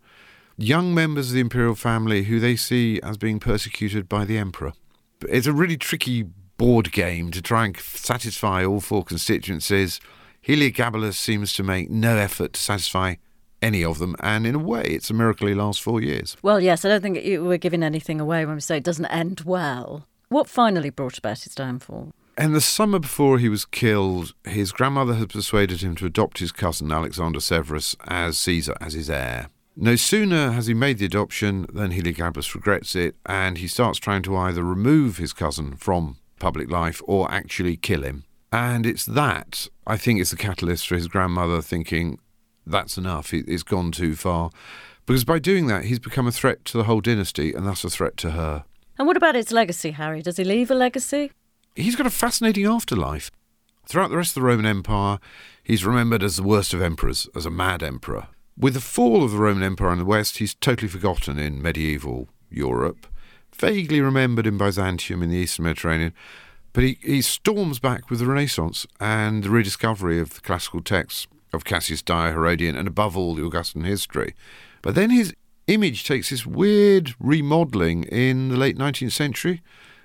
[0.57, 4.73] young members of the imperial family who they see as being persecuted by the emperor.
[5.21, 6.25] It's a really tricky
[6.57, 9.99] board game to try and satisfy all four constituencies.
[10.45, 13.15] Heliogabalus seems to make no effort to satisfy
[13.61, 16.37] any of them, and in a way, it's a miracle he lasts four years.
[16.43, 19.41] Well, yes, I don't think we're giving anything away when we say it doesn't end
[19.45, 20.05] well.
[20.29, 22.11] What finally brought about his downfall?
[22.39, 26.51] And the summer before he was killed, his grandmother had persuaded him to adopt his
[26.51, 29.47] cousin Alexander Severus as Caesar, as his heir.
[29.75, 34.21] No sooner has he made the adoption than Heliogabalus regrets it, and he starts trying
[34.23, 38.23] to either remove his cousin from public life or actually kill him.
[38.51, 42.19] And it's that, I think, is the catalyst for his grandmother thinking,
[42.67, 44.51] that's enough, it- it's gone too far.
[45.07, 47.89] Because by doing that, he's become a threat to the whole dynasty and thus a
[47.89, 48.65] threat to her.
[48.97, 50.21] And what about his legacy, Harry?
[50.21, 51.31] Does he leave a legacy?
[51.77, 53.31] He's got a fascinating afterlife.
[53.85, 55.19] Throughout the rest of the Roman Empire,
[55.63, 58.27] he's remembered as the worst of emperors, as a mad emperor.
[58.57, 62.27] With the fall of the Roman Empire in the West, he's totally forgotten in medieval
[62.49, 63.07] Europe,
[63.55, 66.13] vaguely remembered in Byzantium in the Eastern Mediterranean,
[66.73, 71.27] but he, he storms back with the Renaissance and the rediscovery of the classical texts
[71.53, 74.35] of Cassius Dio, Herodian, and above all, the Augustan history.
[74.81, 75.33] But then his
[75.67, 79.61] image takes this weird remodelling in the late 19th century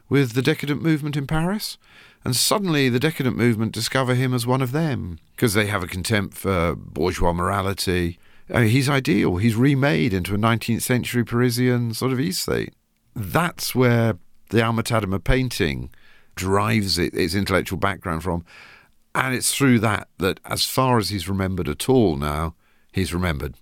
[0.08, 1.78] with the decadent movement in Paris.
[2.24, 5.88] And suddenly the decadent movement discover him as one of them because they have a
[5.88, 8.18] contempt for bourgeois morality.
[8.48, 9.36] He's ideal.
[9.36, 12.74] He's remade into a 19th century Parisian sort of aesthete.
[13.14, 14.18] That's where
[14.50, 15.90] the Alma Tadema painting
[16.34, 18.44] drives it, its intellectual background from.
[19.14, 22.54] And it's through that that, as far as he's remembered at all now,
[22.92, 23.56] he's remembered.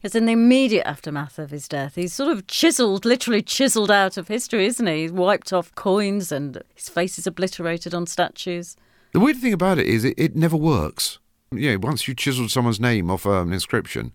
[0.00, 4.16] Because in the immediate aftermath of his death, he's sort of chiselled, literally chiselled out
[4.16, 5.02] of history, isn't he?
[5.02, 8.76] He's wiped off coins and his face is obliterated on statues.
[9.12, 11.18] The weird thing about it is it, it never works.
[11.50, 14.12] You know, once you chiseled someone's name off um, an inscription,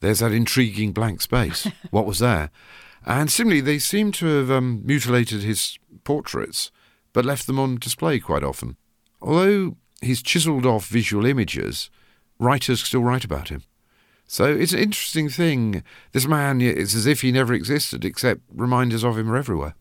[0.00, 1.68] there's that intriguing blank space.
[1.90, 2.50] what was there?
[3.06, 6.70] And similarly, they seem to have um, mutilated his portraits,
[7.14, 8.76] but left them on display quite often.
[9.22, 11.88] Although he's chiselled off visual images,
[12.38, 13.62] writers still write about him.
[14.26, 15.82] So it's an interesting thing.
[16.12, 19.74] This man, it's as if he never existed, except reminders of him are everywhere.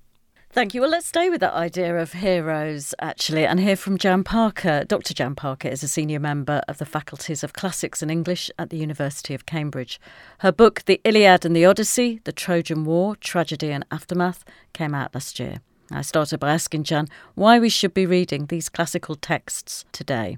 [0.54, 0.82] Thank you.
[0.82, 4.84] Well, let's stay with that idea of heroes, actually, and hear from Jan Parker.
[4.88, 5.16] Dr.
[5.16, 8.78] Jan Parker is a senior member of the faculties of classics and English at the
[8.78, 10.00] University of Cambridge.
[10.42, 15.16] Her book, The Iliad and the Odyssey The Trojan War, Tragedy and Aftermath, came out
[15.16, 15.58] last year.
[15.92, 20.38] I started by asking Jan why we should be reading these classical texts today.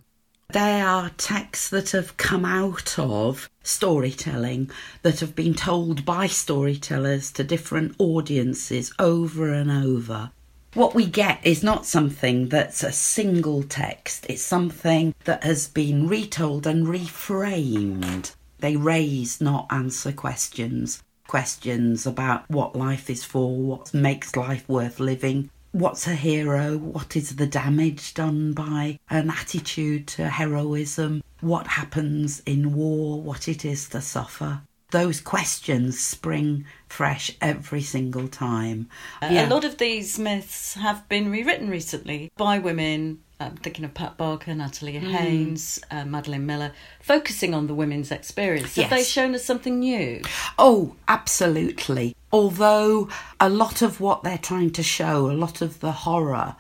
[0.50, 4.72] They are texts that have come out of storytelling,
[5.02, 10.32] that have been told by storytellers to different audiences over and over.
[10.74, 16.08] What we get is not something that's a single text, it's something that has been
[16.08, 18.36] retold and reframed.
[18.60, 21.02] They raise, not answer questions.
[21.28, 27.18] Questions about what life is for, what makes life worth living, what's a hero, what
[27.18, 33.66] is the damage done by an attitude to heroism, what happens in war, what it
[33.66, 34.62] is to suffer.
[34.92, 38.88] Those questions spring fresh every single time.
[39.22, 43.20] A lot of these myths have been rewritten recently by women.
[43.40, 45.12] I'm thinking of Pat Barker, Natalie Mm.
[45.12, 46.72] Haynes, uh, Madeline Miller,
[47.02, 48.76] focusing on the women's experience.
[48.76, 49.08] Have they Yes.
[49.08, 50.22] shown us something new?
[50.58, 52.16] Oh, absolutely.
[52.32, 53.10] Although
[53.40, 56.56] a lot of what they're trying to show, a lot of the horror,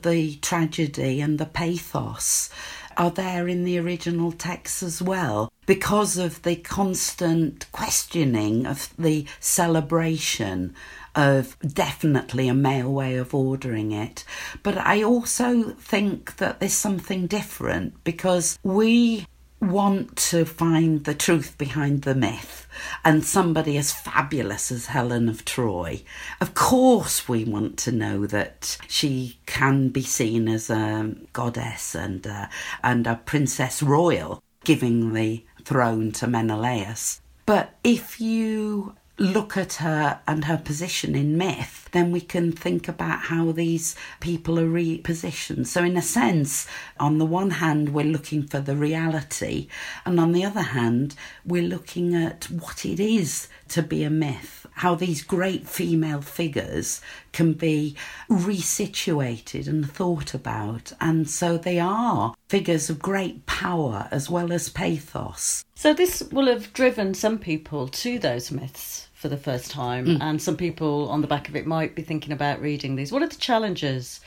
[0.00, 2.50] the tragedy, and the pathos
[2.98, 9.24] are there in the original text as well because of the constant questioning of the
[9.40, 10.74] celebration
[11.14, 14.24] of definitely a male way of ordering it.
[14.62, 19.26] But I also think that there's something different because we
[19.60, 22.68] want to find the truth behind the myth
[23.04, 26.02] and somebody as fabulous as Helen of Troy.
[26.40, 32.24] Of course, we want to know that she can be seen as a goddess and
[32.26, 32.48] a,
[32.82, 37.20] and a princess royal, giving the throne to Menelaus.
[37.44, 42.86] But if you look at her and her position in myth, then we can think
[42.86, 45.66] about how these people are repositioned.
[45.66, 46.68] So, in a sense,
[47.00, 49.68] on the one hand, we're looking for the reality,
[50.06, 54.66] and on the other hand, we're looking at what it is to be a myth,
[54.72, 57.00] how these great female figures
[57.32, 57.96] can be
[58.30, 60.92] resituated and thought about.
[61.00, 65.64] And so they are figures of great power as well as pathos.
[65.74, 70.18] So this will have driven some people to those myths for the first time, Mm.
[70.22, 73.10] and some people on the back of it might be thinking about reading these.
[73.10, 74.20] What are the challenges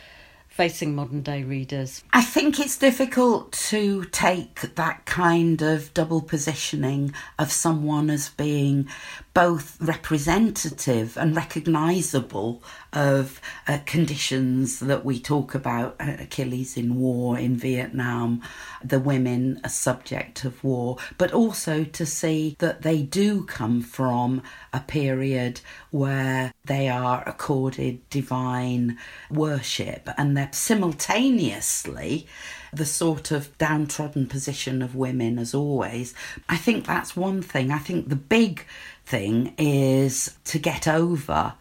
[0.49, 2.03] facing modern day readers?
[2.11, 8.89] I think it's difficult to take that kind of double positioning of someone as being
[9.33, 12.61] both representative and recognisable
[12.91, 18.41] of uh, conditions that we talk about uh, Achilles in war in Vietnam,
[18.83, 24.41] the women a subject of war, but also to see that they do come from
[24.73, 25.61] a period
[25.91, 28.97] where they are accorded divine
[29.29, 32.27] worship and they're simultaneously
[32.73, 36.13] the sort of downtrodden position of women as always.
[36.47, 37.71] I think that's one thing.
[37.71, 38.65] I think the big
[39.11, 41.53] thing is to get over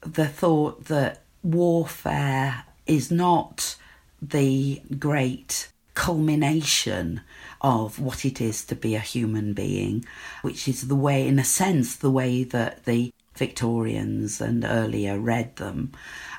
[0.00, 3.76] the thought that warfare is not
[4.20, 7.20] the great culmination
[7.60, 10.04] of what it is to be a human being,
[10.42, 15.56] which is the way, in a sense, the way that the Victorians and earlier read
[15.56, 15.92] them,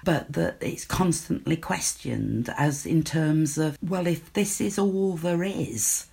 [0.03, 5.43] but that it's constantly questioned as in terms of, well, if this is all there
[5.43, 6.07] is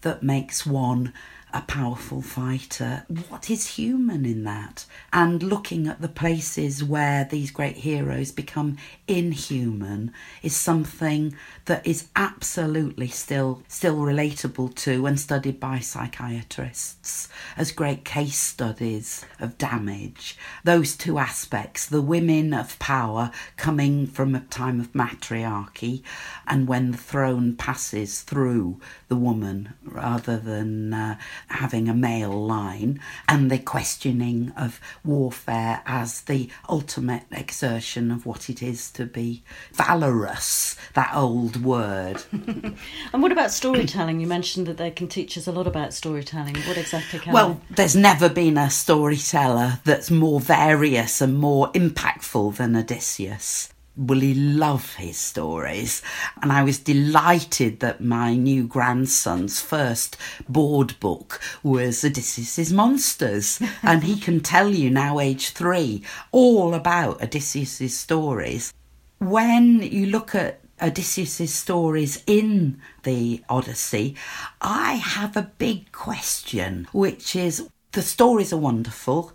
[0.00, 1.12] that makes one
[1.52, 3.04] a powerful fighter.
[3.28, 4.86] What is human in that?
[5.12, 11.34] And looking at the places where these great heroes become inhuman is something
[11.66, 19.24] that is absolutely still still relatable to and studied by psychiatrists as great case studies
[19.38, 20.36] of damage.
[20.64, 26.02] Those two aspects, the women of power coming from a time of matriarchy
[26.46, 31.18] and when the throne passes through the woman rather than uh,
[31.48, 38.48] having a male line, and the questioning of warfare as the ultimate exertion of what
[38.48, 42.22] it is to be valorous, that old word.
[42.32, 44.20] and what about storytelling?
[44.20, 46.56] You mentioned that they can teach us a lot about storytelling.
[46.66, 52.56] What exactly can Well, there's never been a storyteller that's more various and more impactful
[52.56, 56.02] than Odysseus really love his stories.
[56.40, 60.16] And I was delighted that my new grandson's first
[60.48, 63.60] board book was Odysseus's Monsters.
[63.82, 68.72] and he can tell you now, age three, all about Odysseus's stories.
[69.18, 74.16] When you look at Odysseus's stories in the Odyssey,
[74.60, 79.32] I have a big question, which is the stories are wonderful.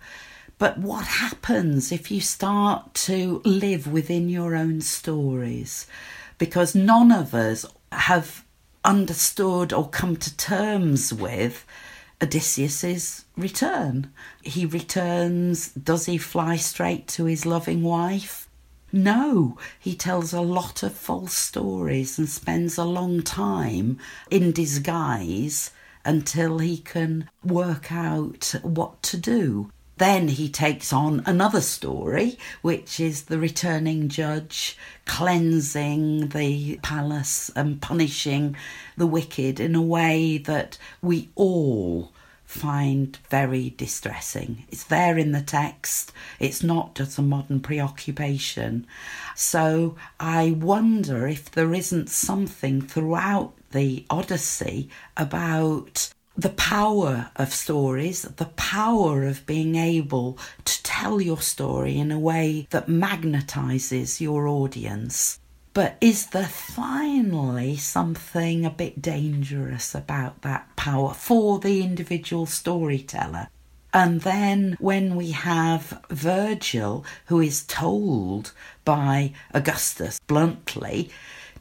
[0.60, 5.86] But what happens if you start to live within your own stories?
[6.40, 8.44] Because none of us have
[8.84, 11.64] understood or come to terms with
[12.22, 14.12] Odysseus's return.
[14.42, 18.50] He returns, does he fly straight to his loving wife?
[18.92, 24.00] No, he tells a lot of false stories and spends a long time
[24.32, 25.72] in disguise
[26.04, 29.72] until he can work out what to do.
[29.98, 37.82] Then he takes on another story, which is the returning judge cleansing the palace and
[37.82, 38.56] punishing
[38.96, 42.12] the wicked in a way that we all
[42.46, 44.66] find very distressing.
[44.70, 48.88] It's there in the text, it's not just a modern preoccupation.
[49.36, 58.22] So I wonder if there isn't something throughout the Odyssey about the power of stories,
[58.22, 64.48] the power of being able to tell your story in a way that magnetizes your
[64.48, 65.40] audience.
[65.74, 73.48] But is there finally something a bit dangerous about that power for the individual storyteller?
[73.94, 78.52] And then when we have Virgil, who is told
[78.86, 81.10] by Augustus bluntly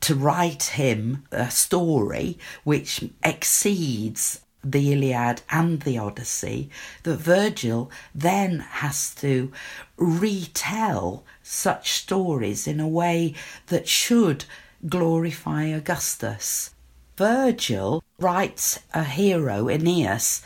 [0.00, 4.40] to write him a story which exceeds
[4.72, 6.70] the Iliad and the Odyssey,
[7.04, 9.52] that Virgil then has to
[9.96, 13.34] retell such stories in a way
[13.66, 14.44] that should
[14.88, 16.70] glorify Augustus.
[17.16, 20.42] Virgil writes a hero, Aeneas,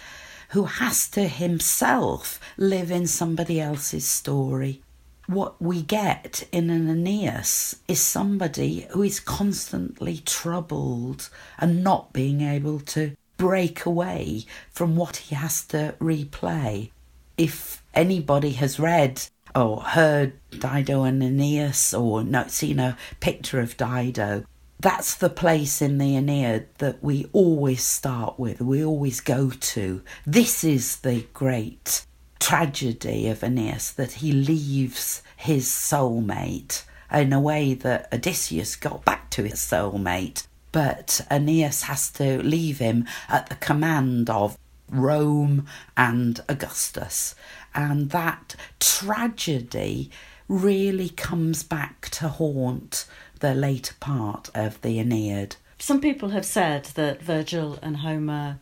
[0.50, 4.82] who has to himself live in somebody else's story.
[5.26, 12.40] What we get in an Aeneas is somebody who is constantly troubled and not being
[12.40, 16.90] able to break away from what he has to replay.
[17.38, 19.22] If anybody has read
[19.56, 24.44] or heard Dido and Aeneas or not seen a picture of Dido,
[24.78, 30.02] that's the place in the Aeneid that we always start with, we always go to.
[30.26, 32.04] This is the great
[32.40, 39.30] tragedy of Aeneas that he leaves his soulmate in a way that Odysseus got back
[39.30, 44.56] to his soulmate but Aeneas has to leave him at the command of
[44.88, 45.66] Rome
[45.96, 47.34] and Augustus.
[47.74, 50.10] And that tragedy
[50.48, 53.06] really comes back to haunt
[53.38, 55.56] the later part of the Aeneid.
[55.78, 58.58] Some people have said that Virgil and Homer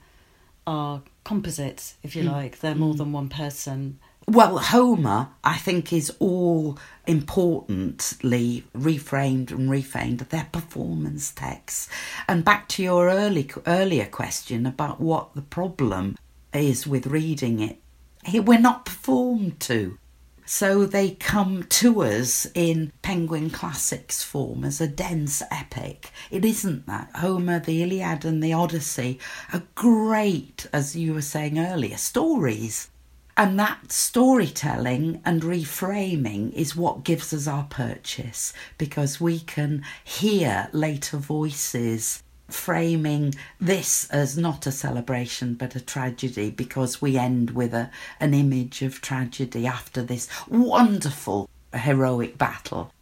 [0.67, 2.33] are composites, if you Mm.
[2.33, 2.61] like.
[2.61, 3.99] They're more than one person.
[4.31, 10.29] Well, Homer, I think, is all importantly reframed and reframed.
[10.29, 11.89] They're performance texts.
[12.29, 16.19] And back to your early earlier question about what the problem
[16.53, 17.79] is with reading it,
[18.45, 19.97] we're not performed to.
[20.45, 26.11] So they come to us in Penguin Classics form as a dense epic.
[26.31, 27.09] It isn't that.
[27.15, 29.21] Homer, the Iliad, and the Odyssey
[29.55, 32.91] are great, as you were saying earlier, stories.
[33.39, 40.69] And that storytelling and reframing is what gives us our purchase because we can hear
[40.73, 47.75] later voices framing this as not a celebration but a tragedy because we end with
[47.75, 52.93] a, an image of tragedy after this wonderful heroic battle.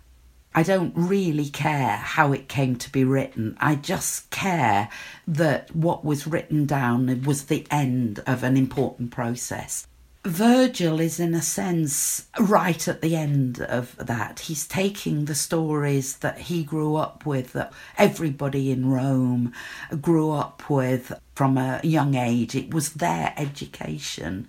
[0.54, 3.56] I don't really care how it came to be written.
[3.58, 4.90] I just care
[5.26, 9.86] that what was written down was the end of an important process.
[10.26, 14.40] Virgil is, in a sense, right at the end of that.
[14.40, 19.52] He's taking the stories that he grew up with, that everybody in Rome
[20.00, 22.54] grew up with from a young age.
[22.54, 24.48] It was their education.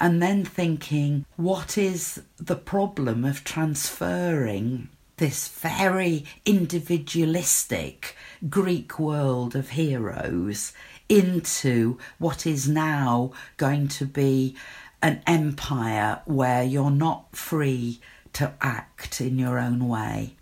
[0.00, 8.16] And then thinking, what is the problem of transferring this very individualistic
[8.48, 10.72] Greek world of heroes
[11.08, 14.56] into what is now going to be
[15.02, 18.00] an empire where you're not free
[18.34, 20.36] to act in your own way.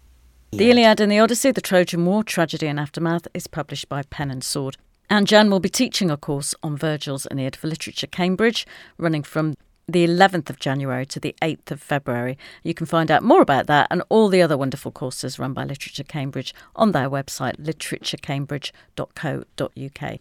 [0.52, 4.30] The Iliad and the Odyssey, the Trojan War, Tragedy and Aftermath, is published by Pen
[4.30, 4.76] and Sword.
[5.08, 8.66] And Jan will be teaching a course on Virgil's Aeneid for Literature Cambridge,
[8.98, 9.54] running from
[9.88, 12.38] the 11th of January to the 8th of February.
[12.62, 15.64] You can find out more about that and all the other wonderful courses run by
[15.64, 20.20] Literature Cambridge on their website, literaturecambridge.co.uk.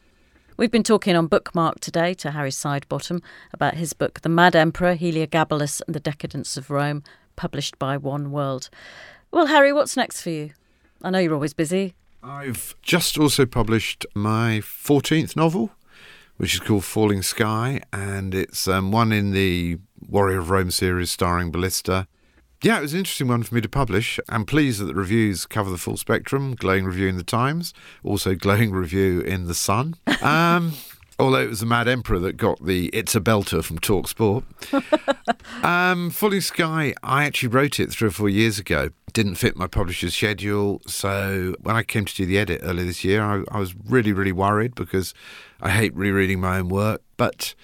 [0.60, 4.94] We've been talking on Bookmark today to Harry Sidebottom about his book, The Mad Emperor,
[4.94, 7.02] Heliogabalus and the Decadence of Rome,
[7.38, 8.68] published by Oneworld.
[9.32, 10.50] Well, Harry, what's next for you?
[11.02, 11.96] I know you're always busy.
[12.22, 15.72] I've just also published my 14th novel,
[16.36, 19.78] which is called Falling Sky, and it's um, one in the
[20.10, 22.06] Warrior of Rome series starring Ballista.
[22.62, 24.20] Yeah, it was an interesting one for me to publish.
[24.28, 26.56] I'm pleased that the reviews cover the full spectrum.
[26.56, 29.96] Glowing review in the Times, also glowing review in the Sun.
[30.22, 30.74] Um,
[31.20, 34.44] although it was the Mad Emperor that got the "It's a Belter" from Talksport.
[35.64, 38.90] um, Falling Sky, I actually wrote it three or four years ago.
[39.14, 43.06] Didn't fit my publisher's schedule, so when I came to do the edit earlier this
[43.06, 45.14] year, I, I was really, really worried because
[45.62, 47.56] I hate rereading my own work, but.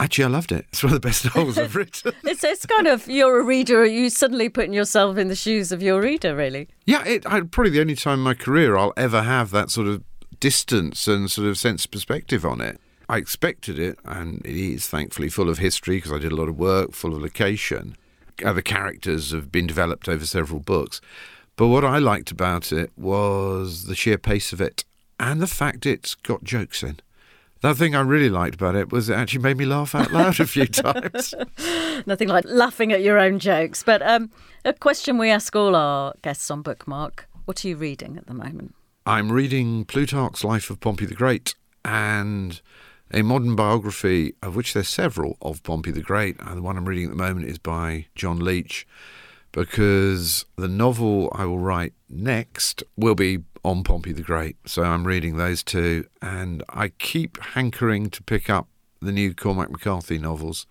[0.00, 0.64] Actually, I loved it.
[0.70, 2.12] It's one of the best novels I've written.
[2.24, 5.82] It's, it's kind of, you're a reader, you suddenly putting yourself in the shoes of
[5.82, 6.68] your reader, really.
[6.86, 9.88] Yeah, it, I, probably the only time in my career I'll ever have that sort
[9.88, 10.02] of
[10.40, 12.80] distance and sort of sense of perspective on it.
[13.10, 16.48] I expected it, and it is thankfully full of history because I did a lot
[16.48, 17.94] of work, full of location.
[18.42, 21.02] Other characters have been developed over several books.
[21.56, 24.86] But what I liked about it was the sheer pace of it
[25.18, 27.00] and the fact it's got jokes in.
[27.62, 30.40] The thing I really liked about it was it actually made me laugh out loud
[30.40, 31.34] a few times.
[32.06, 33.82] Nothing like laughing at your own jokes.
[33.82, 34.30] But um,
[34.64, 38.34] a question we ask all our guests on Bookmark What are you reading at the
[38.34, 38.74] moment?
[39.04, 41.54] I'm reading Plutarch's Life of Pompey the Great
[41.84, 42.60] and
[43.12, 46.36] a modern biography, of which there's several, of Pompey the Great.
[46.40, 48.86] And the one I'm reading at the moment is by John Leach,
[49.52, 54.56] because the novel I will write next will be on Pompey the Great.
[54.66, 58.68] So I'm reading those two, and I keep hankering to pick up
[59.00, 60.66] the new Cormac McCarthy novels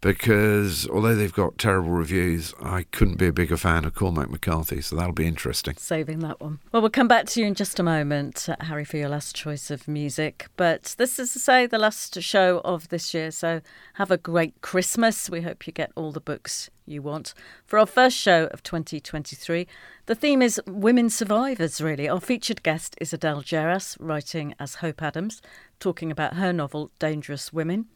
[0.00, 4.80] because although they've got terrible reviews, I couldn't be a bigger fan of Cormac McCarthy,
[4.80, 5.74] so that'll be interesting.
[5.76, 6.60] Saving that one.
[6.70, 9.70] Well, we'll come back to you in just a moment, Harry, for your last choice
[9.70, 10.46] of music.
[10.56, 13.60] But this is to say the last show of this year, so
[13.94, 15.28] have a great Christmas.
[15.28, 17.34] We hope you get all the books you want.
[17.66, 19.66] For our first show of 2023,
[20.06, 22.08] the theme is women survivors, really.
[22.08, 25.42] Our featured guest is Adele Geras, writing as Hope Adams,
[25.80, 27.86] talking about her novel Dangerous Women.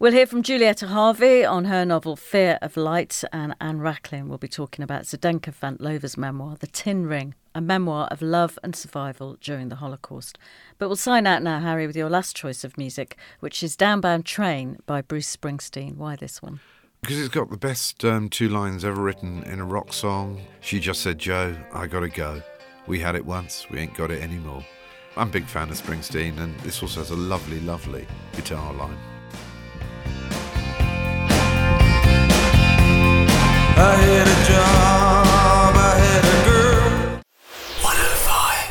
[0.00, 4.38] We'll hear from Julietta Harvey on her novel Fear of Light, and Anne Racklin will
[4.38, 9.36] be talking about Zdenka Fantlová's memoir, The Tin Ring, a memoir of love and survival
[9.42, 10.38] during the Holocaust.
[10.78, 14.24] But we'll sign out now, Harry, with your last choice of music, which is Downbound
[14.24, 15.96] Train by Bruce Springsteen.
[15.96, 16.60] Why this one?
[17.02, 20.40] Because it's got the best um, two lines ever written in a rock song.
[20.60, 22.40] She just said, Joe, I gotta go.
[22.86, 24.64] We had it once, we ain't got it anymore.
[25.18, 28.96] I'm a big fan of Springsteen, and this also has a lovely, lovely guitar line.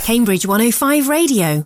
[0.10, 1.66] Cambridge 105 Radio.